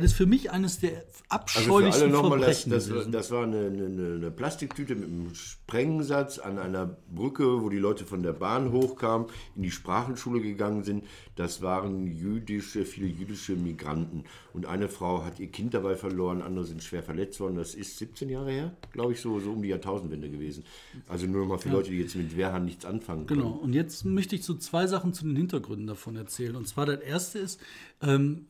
[0.00, 2.70] Das ist für mich eines der Also abscheulichsten das, Verbrechen.
[2.70, 3.12] das, gewesen.
[3.12, 8.04] das war eine, eine, eine Plastiktüte mit einem Sprengsatz an einer Brücke, wo die Leute
[8.04, 11.04] von der Bahn hochkamen, in die Sprachenschule gegangen sind.
[11.34, 14.24] Das waren jüdische, viele jüdische Migranten.
[14.52, 17.56] Und eine Frau hat ihr Kind dabei verloren, andere sind schwer verletzt worden.
[17.56, 20.64] Das ist 17 Jahre her, glaube ich, so, so um die Jahrtausendwende gewesen.
[21.08, 23.40] Also nur nochmal für Leute, die jetzt mit Wehrhahn nichts anfangen können.
[23.40, 26.56] Genau, und jetzt möchte ich so zwei Sachen zu den Hintergründen davon erzählen.
[26.56, 27.60] Und zwar das erste ist,
[28.02, 28.46] ähm,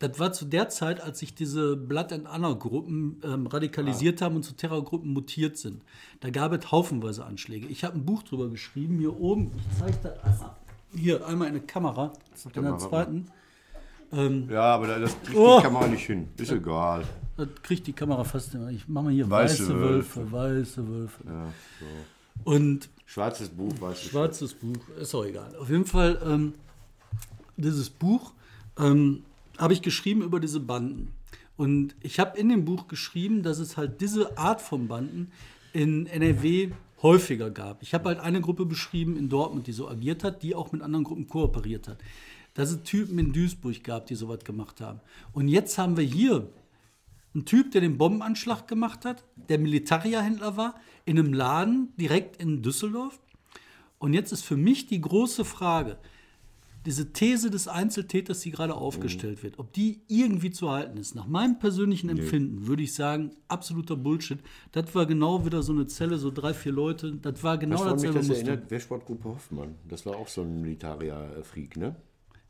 [0.00, 4.36] das war zu der Zeit, als sich diese Blood and Honor Gruppen ähm, radikalisiert haben
[4.36, 5.82] und zu Terrorgruppen mutiert sind.
[6.20, 7.66] Da gab es haufenweise Anschläge.
[7.66, 10.56] Ich habe ein Buch drüber geschrieben, hier oben, ich zeige das einmal.
[10.94, 12.12] Hier, einmal in eine Kamera,
[12.54, 13.26] in der zweiten.
[14.48, 15.58] Ja, aber das kriegt Oh.
[15.58, 16.28] die Kamera nicht hin.
[16.38, 17.04] Ist egal.
[17.36, 18.70] Das kriegt die Kamera fast immer.
[18.70, 21.24] Ich mache mal hier Weiße weiße, Wölfe, weiße Wölfe.
[21.26, 21.46] Ja,
[21.78, 22.50] so.
[22.50, 25.54] Und Schwarzes Buch, weißes Schwarzes Buch, ist auch egal.
[25.56, 26.54] Auf jeden Fall, ähm,
[27.56, 28.32] dieses Buch
[28.78, 29.24] ähm,
[29.58, 31.12] habe ich geschrieben über diese Banden.
[31.56, 35.32] Und ich habe in dem Buch geschrieben, dass es halt diese Art von Banden
[35.72, 36.70] in NRW
[37.02, 37.82] häufiger gab.
[37.82, 40.82] Ich habe halt eine Gruppe beschrieben in Dortmund, die so agiert hat, die auch mit
[40.82, 41.98] anderen Gruppen kooperiert hat.
[42.54, 45.00] Dass es Typen in Duisburg gab, die sowas gemacht haben.
[45.32, 46.48] Und jetzt haben wir hier
[47.34, 52.62] ein Typ, der den Bombenanschlag gemacht hat, der Militarierhändler war, in einem Laden direkt in
[52.62, 53.20] Düsseldorf.
[53.98, 55.98] Und jetzt ist für mich die große Frage,
[56.88, 61.14] diese These des Einzeltäters, die gerade aufgestellt wird, ob die irgendwie zu halten ist.
[61.14, 64.38] Nach meinem persönlichen Empfinden würde ich sagen, absoluter Bullshit.
[64.72, 67.12] Das war genau wieder so eine Zelle, so drei, vier Leute.
[67.20, 68.70] Das war genau woran mich das erinnert?
[68.70, 69.74] Wehrsportgruppe Hoffmann.
[69.86, 71.94] Das war auch so ein Militarier-Freak, ne?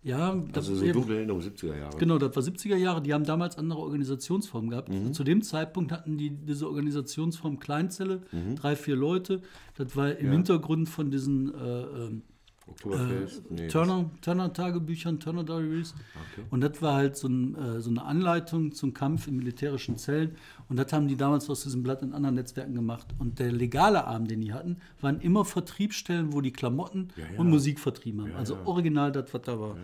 [0.04, 1.96] Ja, das Also so dunkle Erinnerung, 70er Jahre.
[1.98, 3.02] Genau, das war 70er Jahre.
[3.02, 4.88] Die haben damals andere Organisationsformen gehabt.
[4.88, 5.12] Mhm.
[5.12, 8.54] Zu dem Zeitpunkt hatten die diese Organisationsform Kleinzelle, Mhm.
[8.54, 9.42] drei, vier Leute.
[9.76, 12.10] Das war im Hintergrund von diesen äh,
[12.68, 13.50] Oktoberfest?
[13.50, 15.94] nee, Turner, Turner Tagebüchern, Turner Diaries.
[16.50, 20.36] Und das war halt so, ein, äh, so eine Anleitung zum Kampf in militärischen Zellen.
[20.68, 23.06] Und das haben die damals aus diesem Blatt in anderen Netzwerken gemacht.
[23.18, 27.24] Und der legale Arm, den die hatten, waren immer Vertriebsstellen, wo die Klamotten ja.
[27.38, 28.34] und Musik vertrieben haben.
[28.36, 29.76] also original das, was da war.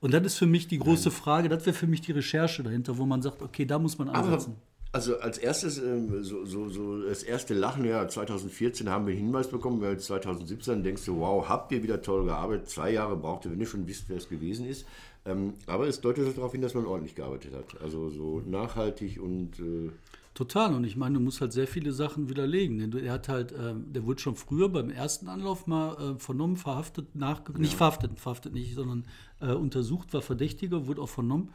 [0.00, 2.96] Und das ist für mich die große Frage, das wäre für mich die Recherche dahinter,
[2.96, 4.56] wo man sagt, okay, da muss man Aber ansetzen.
[4.92, 9.22] Also als erstes, ähm, so, so, so das erste Lachen, ja, 2014 haben wir einen
[9.24, 13.44] Hinweis bekommen, weil 2017 denkst du, wow, habt ihr wieder toll gearbeitet, zwei Jahre braucht
[13.44, 14.84] ihr, wenn ihr schon wisst, wer es gewesen ist.
[15.26, 17.80] Ähm, aber es deutet darauf hin, dass man ordentlich gearbeitet hat.
[17.82, 19.90] Also so nachhaltig und äh,
[20.32, 20.74] Total.
[20.74, 22.78] Und ich meine, du musst halt sehr viele Sachen widerlegen.
[22.78, 26.18] Denn du- er hat halt, ähm, der wurde schon früher beim ersten Anlauf mal äh,
[26.18, 29.04] vernommen, verhaftet, nachge nicht verhaftet, verhaftet nicht, sondern
[29.40, 31.50] äh, untersucht, war Verdächtiger, wurde auch vernommen.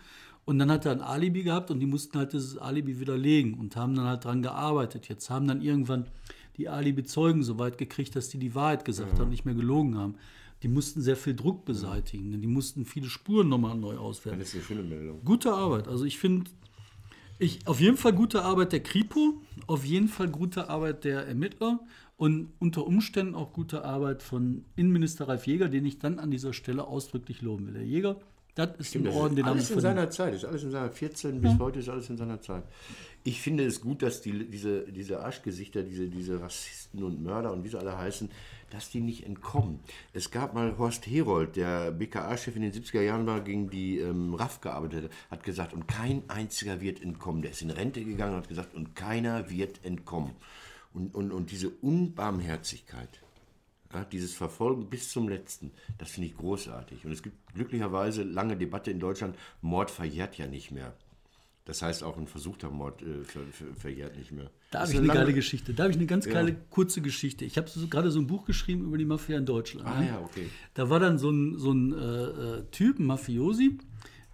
[0.45, 3.75] Und dann hat er ein Alibi gehabt und die mussten halt dieses Alibi widerlegen und
[3.75, 5.07] haben dann halt dran gearbeitet.
[5.09, 6.05] Jetzt haben dann irgendwann
[6.57, 9.97] die Alibi-Zeugen so weit gekriegt, dass die die Wahrheit gesagt haben und nicht mehr gelogen
[9.97, 10.15] haben.
[10.63, 12.31] Die mussten sehr viel Druck beseitigen.
[12.31, 14.39] denn Die mussten viele Spuren nochmal neu auswerten.
[14.39, 15.23] das ist eine schöne Meldung.
[15.25, 15.87] Gute Arbeit.
[15.87, 16.49] Also ich finde,
[17.39, 21.79] ich, auf jeden Fall gute Arbeit der Kripo, auf jeden Fall gute Arbeit der Ermittler
[22.17, 26.53] und unter Umständen auch gute Arbeit von Innenminister Ralf Jäger, den ich dann an dieser
[26.53, 27.73] Stelle ausdrücklich loben will.
[27.73, 28.21] Der Jäger,
[28.55, 30.89] das ist ein Das Orden, ist den alles in seiner Zeit, ist alles in seiner
[30.89, 32.63] 14 bis heute ist alles in seiner Zeit.
[33.25, 37.63] Ich finde es gut, dass die, diese, diese Arschgesichter, diese, diese Rassisten und Mörder und
[37.65, 38.29] wie sie alle heißen,
[38.69, 39.79] dass die nicht entkommen.
[40.13, 44.33] Es gab mal Horst Herold, der BKA-Chef in den 70er Jahren war, gegen die ähm,
[44.33, 47.41] RAF gearbeitet hat, hat gesagt, und kein einziger wird entkommen.
[47.41, 50.31] Der ist in Rente gegangen und hat gesagt, und keiner wird entkommen.
[50.93, 53.09] Und, und, und diese Unbarmherzigkeit,
[53.93, 57.05] ja, dieses Verfolgen bis zum Letzten, das finde ich großartig.
[57.05, 60.93] Und es gibt glücklicherweise lange Debatte in Deutschland, Mord verjährt ja nicht mehr.
[61.65, 64.51] Das heißt, auch ein versuchter Mord äh, ver, ver, verjährt nicht mehr.
[64.69, 65.73] Da habe ich eine lange- geile Geschichte.
[65.73, 67.43] Da habe ich eine ganz geile, kurze Geschichte.
[67.43, 69.87] Ich habe so, gerade so ein Buch geschrieben über die Mafia in Deutschland.
[69.87, 70.07] Ah ne?
[70.09, 70.47] ja, okay.
[70.75, 73.79] Da war dann so ein, so ein äh, äh, Typ, ein Mafiosi,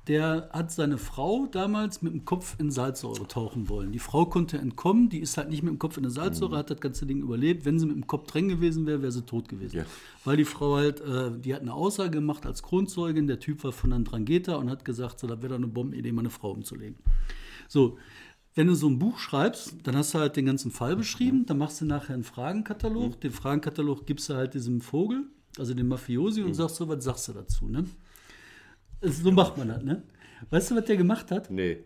[0.08, 3.92] der hat seine Frau damals mit dem Kopf in Salzsäure tauchen wollen.
[3.92, 6.72] Die Frau konnte entkommen, die ist halt nicht mit dem Kopf in der Salzsäure, hat
[6.72, 7.66] das ganze Ding überlebt.
[7.66, 9.78] Wenn sie mit dem Kopf drin gewesen wäre, wäre sie tot gewesen.
[9.78, 9.86] Ja.
[10.26, 13.72] Weil die Frau halt, äh, die hat eine Aussage gemacht als Kronzeugin, der Typ war
[13.72, 16.98] von Andrangheta und hat gesagt, so, das wäre doch eine Bombenidee, meine Frau umzulegen.
[17.68, 17.98] So,
[18.56, 21.58] wenn du so ein Buch schreibst, dann hast du halt den ganzen Fall beschrieben, dann
[21.60, 23.22] machst du nachher einen Fragenkatalog.
[23.22, 25.26] Den Fragenkatalog gibst du halt diesem Vogel,
[25.58, 27.86] also dem Mafiosi, und sagst so, was sagst du dazu, ne?
[29.02, 30.04] So macht man das, ne?
[30.50, 31.50] Weißt du, was der gemacht hat?
[31.50, 31.84] Nee.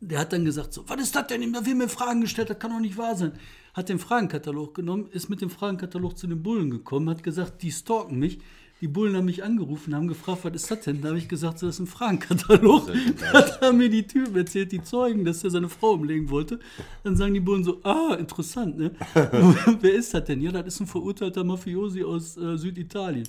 [0.00, 1.52] Der hat dann gesagt, so, was ist das denn?
[1.52, 3.32] Da werden mir Fragen gestellt, das kann doch nicht wahr sein.
[3.74, 7.72] Hat den Fragenkatalog genommen, ist mit dem Fragenkatalog zu den Bullen gekommen, hat gesagt, die
[7.72, 8.38] stalken mich.
[8.80, 11.00] Die Bullen haben mich angerufen, haben gefragt, was ist das denn?
[11.00, 12.88] Da habe ich gesagt, das ist ein Fragenkatalog.
[13.20, 16.60] Da haben mir die Typen erzählt, die Zeugen, dass er seine Frau umlegen wollte.
[17.02, 18.92] Dann sagen die Bullen so, ah, interessant, ne?
[19.80, 20.40] Wer ist das denn?
[20.40, 23.28] Ja, das ist ein verurteilter Mafiosi aus äh, Süditalien.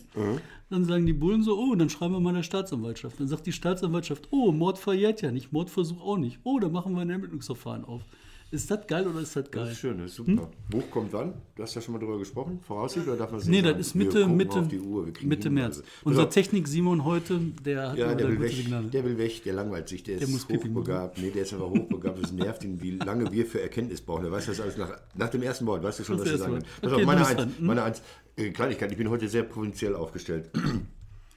[0.69, 3.19] Dann sagen die Bullen so, oh, dann schreiben wir mal der Staatsanwaltschaft.
[3.19, 6.39] Dann sagt die Staatsanwaltschaft, oh, Mord verjährt ja nicht, Mordversuch auch nicht.
[6.43, 8.03] Oh, dann machen wir ein Ermittlungsverfahren auf.
[8.51, 9.67] Ist das geil oder ist das Das geil?
[9.71, 10.49] ist schön, das ist super.
[10.71, 11.33] Buch kommt wann?
[11.55, 12.59] Du hast ja schon mal drüber gesprochen.
[12.65, 14.67] Voraussicht oder darf man nicht Nee, das ist Mitte, Mitte,
[15.21, 15.49] Mitte.
[15.51, 15.77] März.
[15.81, 16.29] Pass Unser auf.
[16.33, 18.51] Technik-Simon heute, der hat Ja, der will weg.
[18.51, 18.88] Signale.
[18.88, 21.19] Der will weg, der langweilt sich, der, ist muss hochbegabt.
[21.19, 24.23] Nee, der ist aber hochbegabt, das nervt ihn, wie lange wir für Erkenntnis brauchen.
[24.23, 26.49] Der weiß das alles nach, nach dem ersten Wort, weißt du schon, Das was erste
[26.51, 26.63] sagen.
[26.81, 27.41] Pass Okay, auf, meine Eins.
[27.43, 27.65] Hm?
[27.65, 28.01] meine Eins,
[28.35, 30.49] äh, Kleinigkeit, ich bin heute sehr provinziell aufgestellt.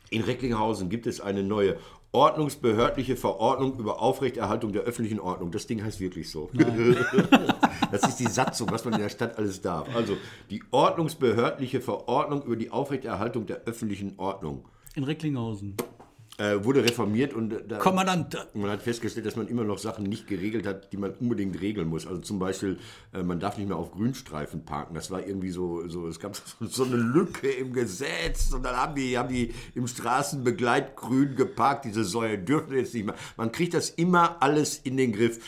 [0.09, 1.77] In Recklinghausen gibt es eine neue
[2.12, 5.51] ordnungsbehördliche Verordnung über Aufrechterhaltung der öffentlichen Ordnung.
[5.51, 6.51] Das Ding heißt wirklich so.
[7.90, 9.94] das ist die Satzung, was man in der Stadt alles darf.
[9.96, 10.16] Also
[10.51, 15.75] die ordnungsbehördliche Verordnung über die Aufrechterhaltung der öffentlichen Ordnung In Recklinghausen.
[16.38, 18.37] Äh, wurde reformiert und äh, da, Kommandant.
[18.55, 21.88] man hat festgestellt, dass man immer noch Sachen nicht geregelt hat, die man unbedingt regeln
[21.88, 22.07] muss.
[22.07, 22.79] Also zum Beispiel,
[23.12, 24.95] äh, man darf nicht mehr auf Grünstreifen parken.
[24.95, 28.77] Das war irgendwie so, so es gab so, so eine Lücke im Gesetz und dann
[28.77, 31.85] haben die, haben die im Straßenbegleitgrün geparkt.
[31.85, 33.16] Diese Säulen dürfen jetzt nicht mehr.
[33.37, 35.38] Man kriegt das immer alles in den Griff.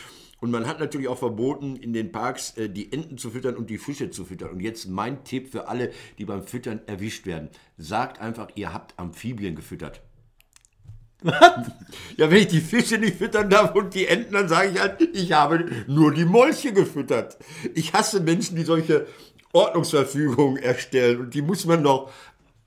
[0.41, 3.71] Und man hat natürlich auch verboten, in den Parks äh, die Enten zu füttern und
[3.71, 4.51] die Fische zu füttern.
[4.51, 7.49] Und jetzt mein Tipp für alle, die beim Füttern erwischt werden.
[7.77, 10.01] Sagt einfach, ihr habt Amphibien gefüttert.
[12.17, 15.01] Ja, wenn ich die Fische nicht füttern darf und die Enten, dann sage ich halt,
[15.13, 17.37] ich habe nur die Molche gefüttert.
[17.73, 19.07] Ich hasse Menschen, die solche
[19.53, 22.11] Ordnungsverfügungen erstellen und die muss man noch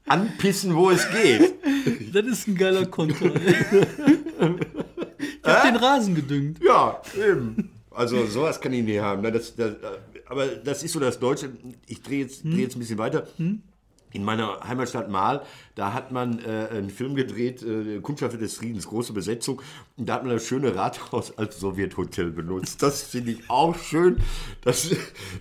[0.06, 1.54] anpissen, wo es geht.
[2.12, 3.34] Das ist ein geiler Konter.
[3.40, 3.56] ich
[5.44, 6.58] hab den Rasen gedüngt.
[6.62, 7.70] Ja, eben.
[7.90, 9.22] Also sowas kann ich nicht haben.
[9.22, 9.74] Das, das,
[10.26, 11.50] aber das ist so das Deutsche.
[11.86, 13.26] Ich drehe jetzt, dreh jetzt ein bisschen weiter.
[13.38, 13.60] Die
[14.18, 15.42] In meiner Heimatstadt Mahl,
[15.76, 19.62] da hat man äh, einen Film gedreht, äh, Kundschafter des Friedens, große Besetzung.
[19.96, 22.82] Und da hat man das schöne Rathaus als Sowjethotel benutzt.
[22.82, 24.16] Das finde ich auch schön.
[24.64, 24.90] Das,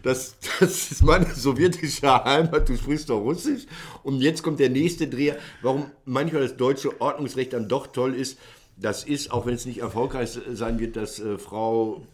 [0.03, 2.69] das, das ist meine sowjetische Heimat.
[2.69, 3.65] Du sprichst doch Russisch.
[4.03, 5.37] Und jetzt kommt der nächste Dreher.
[5.63, 8.37] Warum manchmal das deutsche Ordnungsrecht dann doch toll ist,
[8.79, 12.05] das ist, auch wenn es nicht erfolgreich sein wird, dass äh, Frau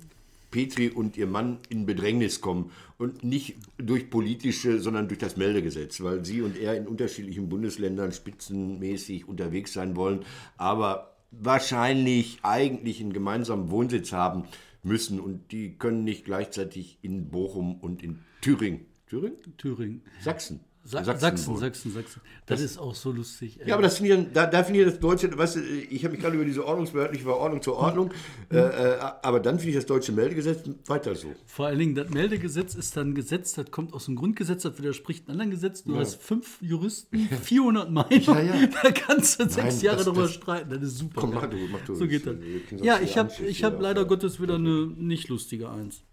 [0.54, 2.72] Petri und ihr Mann in Bedrängnis kommen.
[2.98, 8.12] Und nicht durch politische, sondern durch das Meldegesetz, weil sie und er in unterschiedlichen Bundesländern
[8.12, 10.22] spitzenmäßig unterwegs sein wollen,
[10.56, 14.44] aber wahrscheinlich eigentlich einen gemeinsamen Wohnsitz haben
[14.84, 15.20] müssen.
[15.20, 18.86] Und die können nicht gleichzeitig in Bochum und in Thüringen.
[19.08, 19.38] Thüringen?
[19.58, 20.02] Thüringen.
[20.22, 20.60] Sachsen.
[20.86, 21.58] Sa Sachsen Sachsen.
[21.58, 22.22] Sachsen, Sachsen.
[22.46, 23.58] Das, ist auch so lustig.
[23.62, 23.70] ey.
[23.70, 26.12] Ja, aber das ich, dann- da, da finde ich das Deutsche, weißt du, ich habe
[26.14, 28.12] mich gerade über diese ordnungsbehördliche Verordnung zur Ordnung,
[28.52, 31.34] äh, äh, aber dann finde ich das deutsche Meldegesetz weiter so.
[31.46, 34.78] Vor allen Dingen, das Meldegesetz ist dann ein Gesetz, das kommt aus dem Grundgesetz, das
[34.78, 35.84] widerspricht einem anderen Gesetz.
[35.86, 38.68] Du hast fünf Juristen, 400 Meinungen, Ja, ja.
[38.84, 40.70] da kannst du sechs Nein, Jahre das- darüber das- streiten.
[40.70, 41.22] Das ist super.
[41.22, 41.96] Komm, mach du, mach du.
[41.96, 42.36] So geht das.
[42.72, 46.04] Ich- Ja, ich- habe ich- hab leider Gottes wieder eine nicht lustige Eins.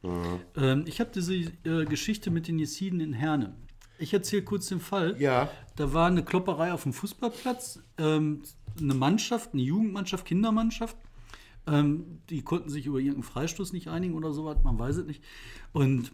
[0.56, 3.54] Ähm, ich habe diese äh, Geschichte mit den Jesiden in Herne.
[4.00, 5.16] Ich erzähle kurz den Fall.
[5.20, 5.50] Ja.
[5.76, 7.80] Da war eine Klopperei auf dem Fußballplatz.
[7.98, 8.42] Ähm,
[8.80, 10.96] eine Mannschaft, eine Jugendmannschaft, Kindermannschaft.
[11.66, 15.22] Ähm, die konnten sich über irgendeinen Freistoß nicht einigen oder sowas, man weiß es nicht.
[15.72, 16.12] Und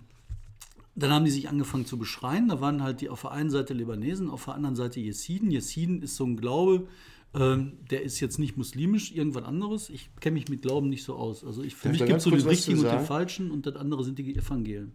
[0.96, 2.48] dann haben die sich angefangen zu beschreien.
[2.48, 5.50] Da waren halt die auf der einen Seite Libanesen, auf der anderen Seite Jesiden.
[5.50, 6.88] Jesiden ist so ein Glaube,
[7.34, 9.90] ähm, der ist jetzt nicht muslimisch, irgendwas anderes.
[9.90, 11.44] Ich kenne mich mit Glauben nicht so aus.
[11.44, 13.66] Also ich, für Darf ich mich gibt es so den richtigen und den falschen und
[13.66, 14.94] das andere sind die Evangelien.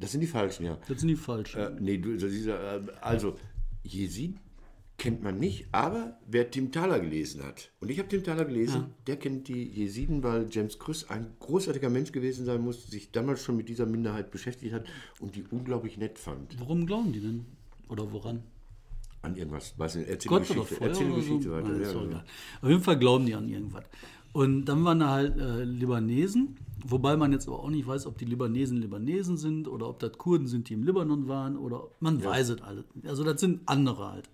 [0.00, 0.78] Das sind die falschen, ja.
[0.88, 1.60] Das sind die falschen.
[1.60, 3.36] Äh, nee, du, ist, äh, also,
[3.82, 4.38] Jesid
[5.00, 8.94] kennt man nicht, aber wer Tim Thaler gelesen hat, und ich habe Tim Thaler gelesen,
[9.06, 13.42] der kennt die Jesiden, weil James Krüss ein großartiger Mensch gewesen sein muss, sich damals
[13.42, 14.84] schon mit dieser Minderheit beschäftigt hat
[15.18, 16.58] und die unglaublich nett fand.
[16.60, 17.46] Worum glauben die denn?
[17.88, 18.42] Oder woran?
[19.22, 19.78] An irgendwas.
[19.78, 21.28] Weiß nicht, erzähl Gott die oder Geschichte, Feuer erzähl die oder so?
[21.28, 21.68] Geschichte weiter.
[21.68, 22.04] Nein, ja, ja.
[22.04, 22.24] egal.
[22.60, 23.84] Auf jeden Fall glauben die an irgendwas.
[24.32, 28.16] Und dann waren da halt äh, Libanesen, wobei man jetzt aber auch nicht weiß, ob
[28.18, 32.22] die Libanesen Libanesen sind oder ob das Kurden sind, die im Libanon waren oder man
[32.22, 32.84] weiß es alles.
[33.04, 34.30] Also das sind andere halt.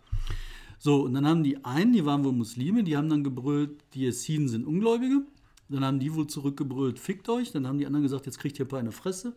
[0.78, 4.00] So, und dann haben die einen, die waren wohl Muslime, die haben dann gebrüllt, die
[4.00, 5.22] Jesiden sind Ungläubige.
[5.68, 7.50] Dann haben die wohl zurückgebrüllt, fickt euch.
[7.50, 9.34] Dann haben die anderen gesagt, jetzt kriegt ihr ein paar eine Fresse.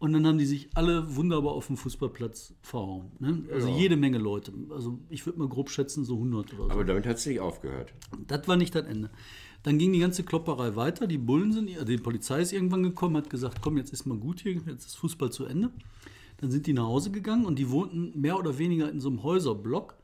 [0.00, 3.10] Und dann haben die sich alle wunderbar auf dem Fußballplatz verhauen.
[3.18, 3.42] Ne?
[3.52, 4.52] Also jede Menge Leute.
[4.70, 6.70] Also ich würde mal grob schätzen, so 100 oder so.
[6.70, 7.92] Aber damit hat es nicht aufgehört.
[8.28, 9.10] Das war nicht das Ende.
[9.64, 11.08] Dann ging die ganze Klopperei weiter.
[11.08, 14.16] Die Bullen sind, also die Polizei ist irgendwann gekommen, hat gesagt, komm, jetzt ist mal
[14.16, 15.70] gut hier, jetzt ist Fußball zu Ende.
[16.36, 19.24] Dann sind die nach Hause gegangen und die wohnten mehr oder weniger in so einem
[19.24, 19.96] Häuserblock.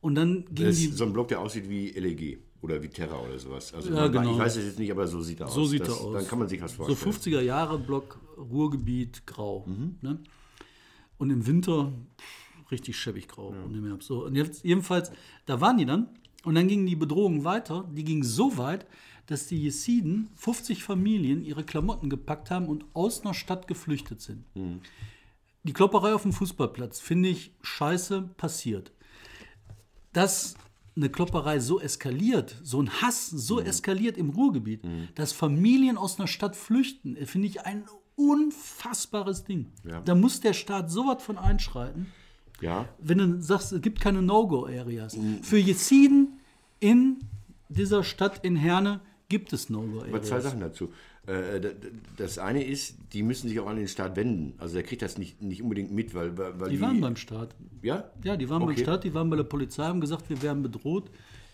[0.00, 0.86] Und dann ging Das die.
[0.86, 3.74] ist so ein Block, der aussieht wie LEG oder wie Terra oder sowas.
[3.74, 4.32] Also Ja, genau.
[4.32, 5.54] ich weiß es jetzt nicht, aber so sieht er aus.
[5.54, 6.14] So sieht das, er aus.
[6.14, 7.36] Dann kann man sich was So vorstellen.
[7.36, 9.66] 50er Jahre Block, Ruhrgebiet, grau.
[9.66, 9.96] Mhm.
[10.00, 10.18] Ne?
[11.18, 13.48] Und im Winter pff, richtig schäbig grau.
[13.48, 14.24] Und im Herbst so.
[14.24, 15.10] Und jetzt, jedenfalls,
[15.44, 16.08] da waren die dann.
[16.44, 17.88] Und dann ging die Bedrohung weiter.
[17.92, 18.86] Die ging so weit,
[19.26, 24.44] dass die Jesiden, 50 Familien, ihre Klamotten gepackt haben und aus einer Stadt geflüchtet sind.
[24.56, 24.80] Mhm.
[25.64, 28.92] Die Klopperei auf dem Fußballplatz finde ich scheiße passiert.
[30.12, 30.54] Dass
[30.96, 33.66] eine Klopperei so eskaliert, so ein Hass so Mhm.
[33.66, 34.82] eskaliert im Ruhrgebiet,
[35.14, 37.84] dass Familien aus einer Stadt flüchten, finde ich ein
[38.16, 39.66] unfassbares Ding.
[39.84, 40.00] Ja.
[40.02, 42.06] Da muss der Staat sowas von einschreiten.
[42.60, 45.16] Ja, Wenn du sagst, es gibt keine No-Go-Areas.
[45.16, 45.42] Mhm.
[45.42, 46.38] Für Jesiden
[46.78, 47.18] in
[47.68, 50.42] dieser Stadt in Herne gibt es aber zwei No-Go-Areas.
[50.44, 50.92] Sachen dazu.
[51.26, 51.74] Äh, d-
[52.16, 54.54] Das eine ist, die müssen sich auch an den Staat wenden.
[54.58, 57.54] Also der kriegt das nicht, nicht unbedingt mit, weil, weil weil Die waren beim Staat.
[57.82, 58.10] Ja?
[58.24, 58.74] Ja, die waren Okay.
[58.74, 61.10] beim Staat, die waren bei der Polizei, haben gesagt, wir werden bedroht.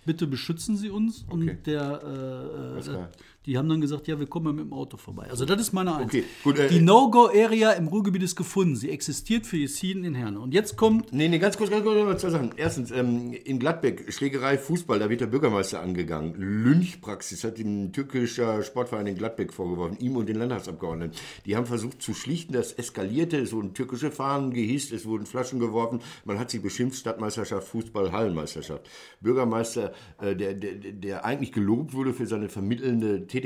[0.06, 1.24] Bitte beschützen Sie uns.
[1.28, 1.34] Okay.
[1.50, 3.06] Und der, äh, äh.
[3.48, 5.26] Die haben dann gesagt, ja, wir kommen mit dem Auto vorbei.
[5.30, 6.04] Also das ist meine Eins.
[6.04, 8.76] Okay, gut, äh, die No-Go-Area im Ruhrgebiet ist gefunden.
[8.76, 10.38] Sie existiert für Jesiden in Herne.
[10.38, 12.50] Und jetzt kommt, Nee, nee, ganz kurz, ganz kurz, noch zwei Sachen.
[12.58, 16.34] Erstens, ähm, in Gladbeck, Schlägerei, Fußball, da wird der Bürgermeister angegangen.
[16.36, 21.16] Lynchpraxis hat ein türkischer Sportverein in Gladbeck vorgeworfen, ihm und den Landtagsabgeordneten.
[21.46, 25.58] Die haben versucht zu schlichten, das eskalierte, es wurden türkische Fahnen gehisst, es wurden Flaschen
[25.58, 28.90] geworfen, man hat sie beschimpft, Stadtmeisterschaft, Fußball, Hallenmeisterschaft.
[29.22, 33.37] Bürgermeister, äh, der, der, der eigentlich gelobt wurde für seine vermittelnde Tätigkeit,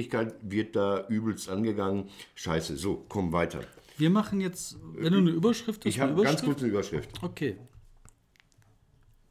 [0.42, 2.08] wird da übelst angegangen.
[2.34, 3.60] Scheiße, so, komm weiter.
[3.98, 7.10] wir machen jetzt, wenn du eine Überschrift hast, Ich eine habe ganz kurz eine Überschrift.
[7.22, 7.56] Okay.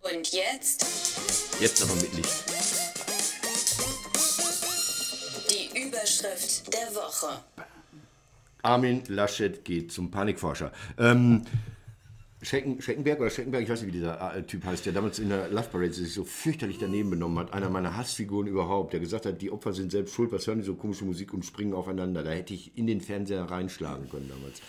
[0.01, 0.85] Und jetzt
[1.59, 2.43] Jetzt aber mit Licht.
[5.49, 7.43] die Überschrift der Woche.
[8.63, 10.71] Armin Laschet geht zum Panikforscher.
[10.97, 11.43] Ähm,
[12.43, 15.49] Schecken, Scheckenberg oder Scheckenberg, ich weiß nicht, wie dieser Typ heißt, der damals in der
[15.49, 17.53] Love Parade sich so fürchterlich daneben benommen hat.
[17.53, 20.65] Einer meiner Hassfiguren überhaupt, der gesagt hat, die Opfer sind selbst schuld, was hören die
[20.65, 22.23] so komische Musik und springen aufeinander.
[22.23, 24.61] Da hätte ich in den Fernseher reinschlagen können damals.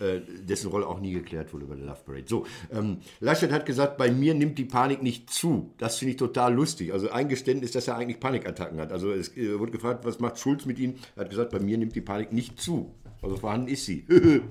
[0.00, 2.24] äh, dessen Rolle auch nie geklärt wurde bei der Love Parade.
[2.26, 5.74] So, ähm, Laschet hat gesagt, bei mir nimmt die Panik nicht zu.
[5.78, 6.92] Das finde ich total lustig.
[6.92, 8.92] Also ein Geständnis, dass er eigentlich Panikattacken hat.
[8.92, 10.94] Also es äh, wurde gefragt, was macht Schulz mit ihm?
[11.16, 12.94] Er hat gesagt, bei mir nimmt die Panik nicht zu.
[13.22, 14.06] Also vorhanden ist sie.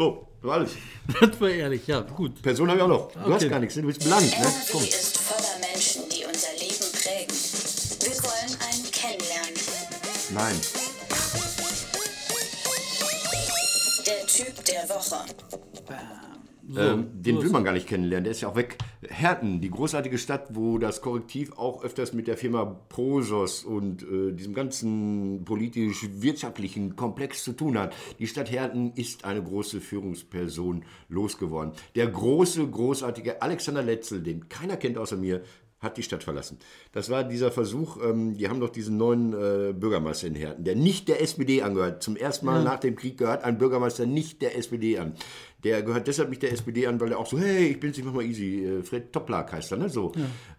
[0.00, 0.70] so, das war alles.
[1.20, 2.40] Das war ehrlich, ja, gut.
[2.40, 3.12] Person habe ich auch noch.
[3.12, 3.48] Du hast Okay.
[3.48, 3.82] gar nichts, ne?
[3.82, 4.22] du bist blank.
[4.22, 4.36] Ne?
[4.36, 7.36] NRW ist voller Menschen, die unser Leben prägen.
[8.00, 9.54] Wir wollen einen kennenlernen.
[10.32, 10.60] Nein.
[14.06, 15.24] Der Typ der Woche.
[16.76, 18.78] Ähm, den will man gar nicht kennenlernen, der ist ja auch weg.
[19.08, 24.32] Herten, die großartige Stadt, wo das Korrektiv auch öfters mit der Firma Prosos und äh,
[24.32, 27.94] diesem ganzen politisch-wirtschaftlichen Komplex zu tun hat.
[28.18, 31.72] Die Stadt Herten ist eine große Führungsperson losgeworden.
[31.94, 35.42] Der große, großartige Alexander Letzel, den keiner kennt außer mir,
[35.80, 36.58] hat die Stadt verlassen.
[36.92, 40.76] Das war dieser Versuch, ähm, die haben doch diesen neuen äh, Bürgermeister in Herten, der
[40.76, 42.02] nicht der SPD angehört.
[42.02, 45.14] Zum ersten Mal nach dem Krieg gehört ein Bürgermeister nicht der SPD an.
[45.64, 48.04] Der gehört deshalb nicht der SPD an, weil er auch so, hey, ich bin's, ich
[48.04, 48.64] mach mal easy.
[48.64, 49.88] Äh, Fred Toplak heißt er, ne?
[49.90, 50.12] So,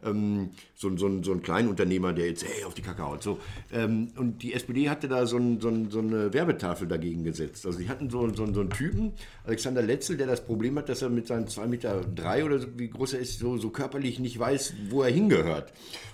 [0.03, 3.23] ähm, so, ein- so, ein- so ein Kleinunternehmer, der jetzt, hey, auf die Kacke haut.
[3.23, 3.39] So.
[3.71, 7.65] Ähm, und die SPD hatte da so, ein, so, ein, so eine Werbetafel dagegen gesetzt.
[7.65, 9.13] Also die hatten so, so, so einen Typen,
[9.45, 12.67] Alexander Letzel, der das Problem hat, dass er mit seinen 2,3 Meter drei oder so,
[12.77, 15.73] wie groß er ist, so, so körperlich nicht weiß, wo er hingehört.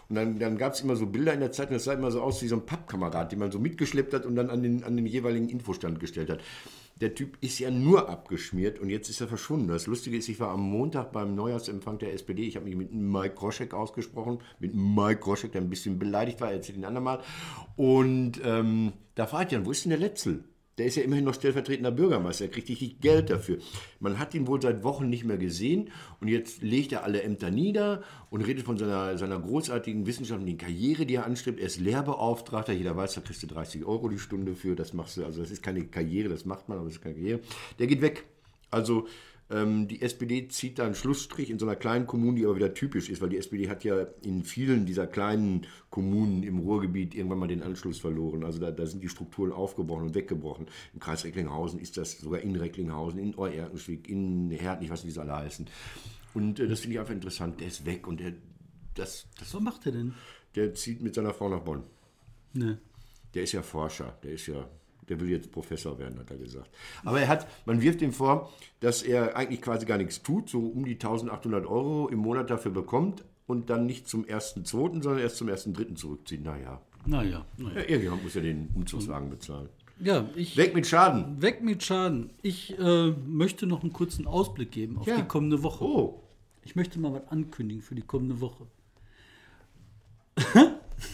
[0.10, 2.22] Und dann, dann gab es immer so Bilder in der Zeitung, das sah immer so
[2.22, 4.96] aus wie so ein Pappkamerad, den man so mitgeschleppt hat und dann an den, an
[4.96, 6.40] den jeweiligen Infostand gestellt hat.
[7.00, 9.68] Der Typ ist ja nur abgeschmiert und jetzt ist er verschwunden.
[9.68, 12.44] Das Lustige ist, ich war am Montag beim Neujahrsempfang der SPD.
[12.44, 16.52] Ich habe mich mit Mike Groschek ausgesprochen, mit Mike Groschek, der ein bisschen beleidigt war,
[16.52, 17.22] erzählt ihn andermal.
[17.76, 20.44] Und ähm, da fragt ihn, wo ist denn der Letzel?
[20.78, 23.58] Der ist ja immerhin noch stellvertretender Bürgermeister, er kriegt richtig Geld dafür.
[24.00, 25.90] Man hat ihn wohl seit Wochen nicht mehr gesehen
[26.22, 31.08] und jetzt legt er alle Ämter nieder und redet von seiner, seiner großartigen wissenschaftlichen Karriere,
[31.08, 31.60] die er anstrebt.
[31.60, 35.18] Er ist Lehrbeauftragter, jeder weiß, da kriegst du 30 Euro die Stunde für, das machst
[35.18, 37.40] du, also das ist keine Karriere, das macht man, aber das ist keine Karriere.
[37.80, 38.26] Der geht weg.
[38.70, 39.08] Also
[39.50, 42.74] ähm, die SPD zieht da einen Schlussstrich in so einer kleinen Kommune, die aber wieder
[42.74, 47.40] typisch ist, weil die SPD hat ja in vielen dieser kleinen Kommunen im Ruhrgebiet irgendwann
[47.40, 48.44] mal den Anschluss verloren.
[48.44, 50.68] Also da, da sind die Strukturen aufgebrochen und weggebrochen.
[50.94, 55.10] Im Kreis Recklinghausen ist das sogar in Recklinghausen, in Euerkenschwick, in Herten, ich weiß nicht,
[55.10, 55.68] wie sie alle heißen.
[56.34, 57.60] Und äh, das finde ich einfach interessant.
[57.60, 58.34] Der ist weg und der,
[58.96, 60.14] das, das, Was macht er denn?
[60.58, 61.84] der zieht mit seiner Frau nach Bonn.
[62.54, 62.80] Ne.
[63.34, 64.68] Der ist ja Forscher, der ist ja,
[65.10, 66.70] der will jetzt Professor werden, hat er gesagt.
[67.06, 70.60] Aber er hat, man wirft ihm vor, dass er eigentlich quasi gar nichts tut, so
[70.60, 74.66] um die 1800 Euro im Monat dafür bekommt und dann nicht zum 1.2.,
[75.04, 75.96] sondern erst zum 1.3.
[75.96, 76.44] zurückzieht.
[76.44, 77.76] Naja, Naja, naja.
[77.76, 79.70] ja, irgendjemand muss ja den Umzugswagen bezahlen.
[80.00, 80.56] Ja, ich.
[80.58, 81.42] Weg mit Schaden.
[81.42, 82.30] Weg mit Schaden.
[82.44, 85.16] Ich äh, möchte noch einen kurzen Ausblick geben auf Ja.
[85.18, 85.84] die kommende Woche.
[85.84, 86.22] Oh,
[86.64, 88.68] Ich möchte mal was ankündigen für die kommende Woche.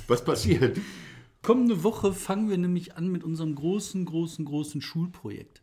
[0.07, 0.77] was passiert?
[1.43, 5.61] Kommende Woche fangen wir nämlich an mit unserem großen, großen, großen Schulprojekt.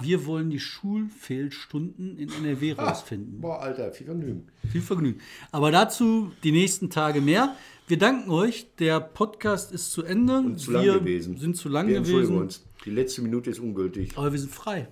[0.00, 3.40] Wir wollen die Schulfehlstunden in NRW rausfinden.
[3.42, 4.46] Boah, Alter, viel Vergnügen.
[4.70, 5.20] Viel Vergnügen.
[5.50, 7.56] Aber dazu die nächsten Tage mehr.
[7.86, 8.66] Wir danken euch.
[8.78, 10.38] Der Podcast ist zu Ende.
[10.38, 11.36] Und zu lang wir gewesen.
[11.36, 12.42] sind zu lang wir entschuldigen gewesen.
[12.42, 12.64] uns.
[12.86, 14.16] Die letzte Minute ist ungültig.
[14.16, 14.88] Aber wir sind frei.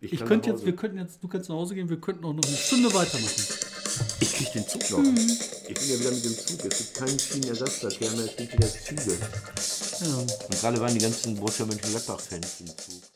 [0.00, 2.34] Ich kann könnte jetzt, wir könnten jetzt, du kannst nach Hause gehen, wir könnten auch
[2.34, 3.42] noch eine Stunde weitermachen.
[4.20, 4.98] Ich krieg den Zug noch.
[4.98, 6.64] Ich bin ja wieder mit dem Zug.
[6.64, 9.18] Es gibt keinen Schienenersatzverkehr mehr, es gibt wieder Züge.
[10.00, 10.16] Ja.
[10.16, 13.10] Und gerade waren die ganzen Borussia Mönchengladbach-Fans im Zug.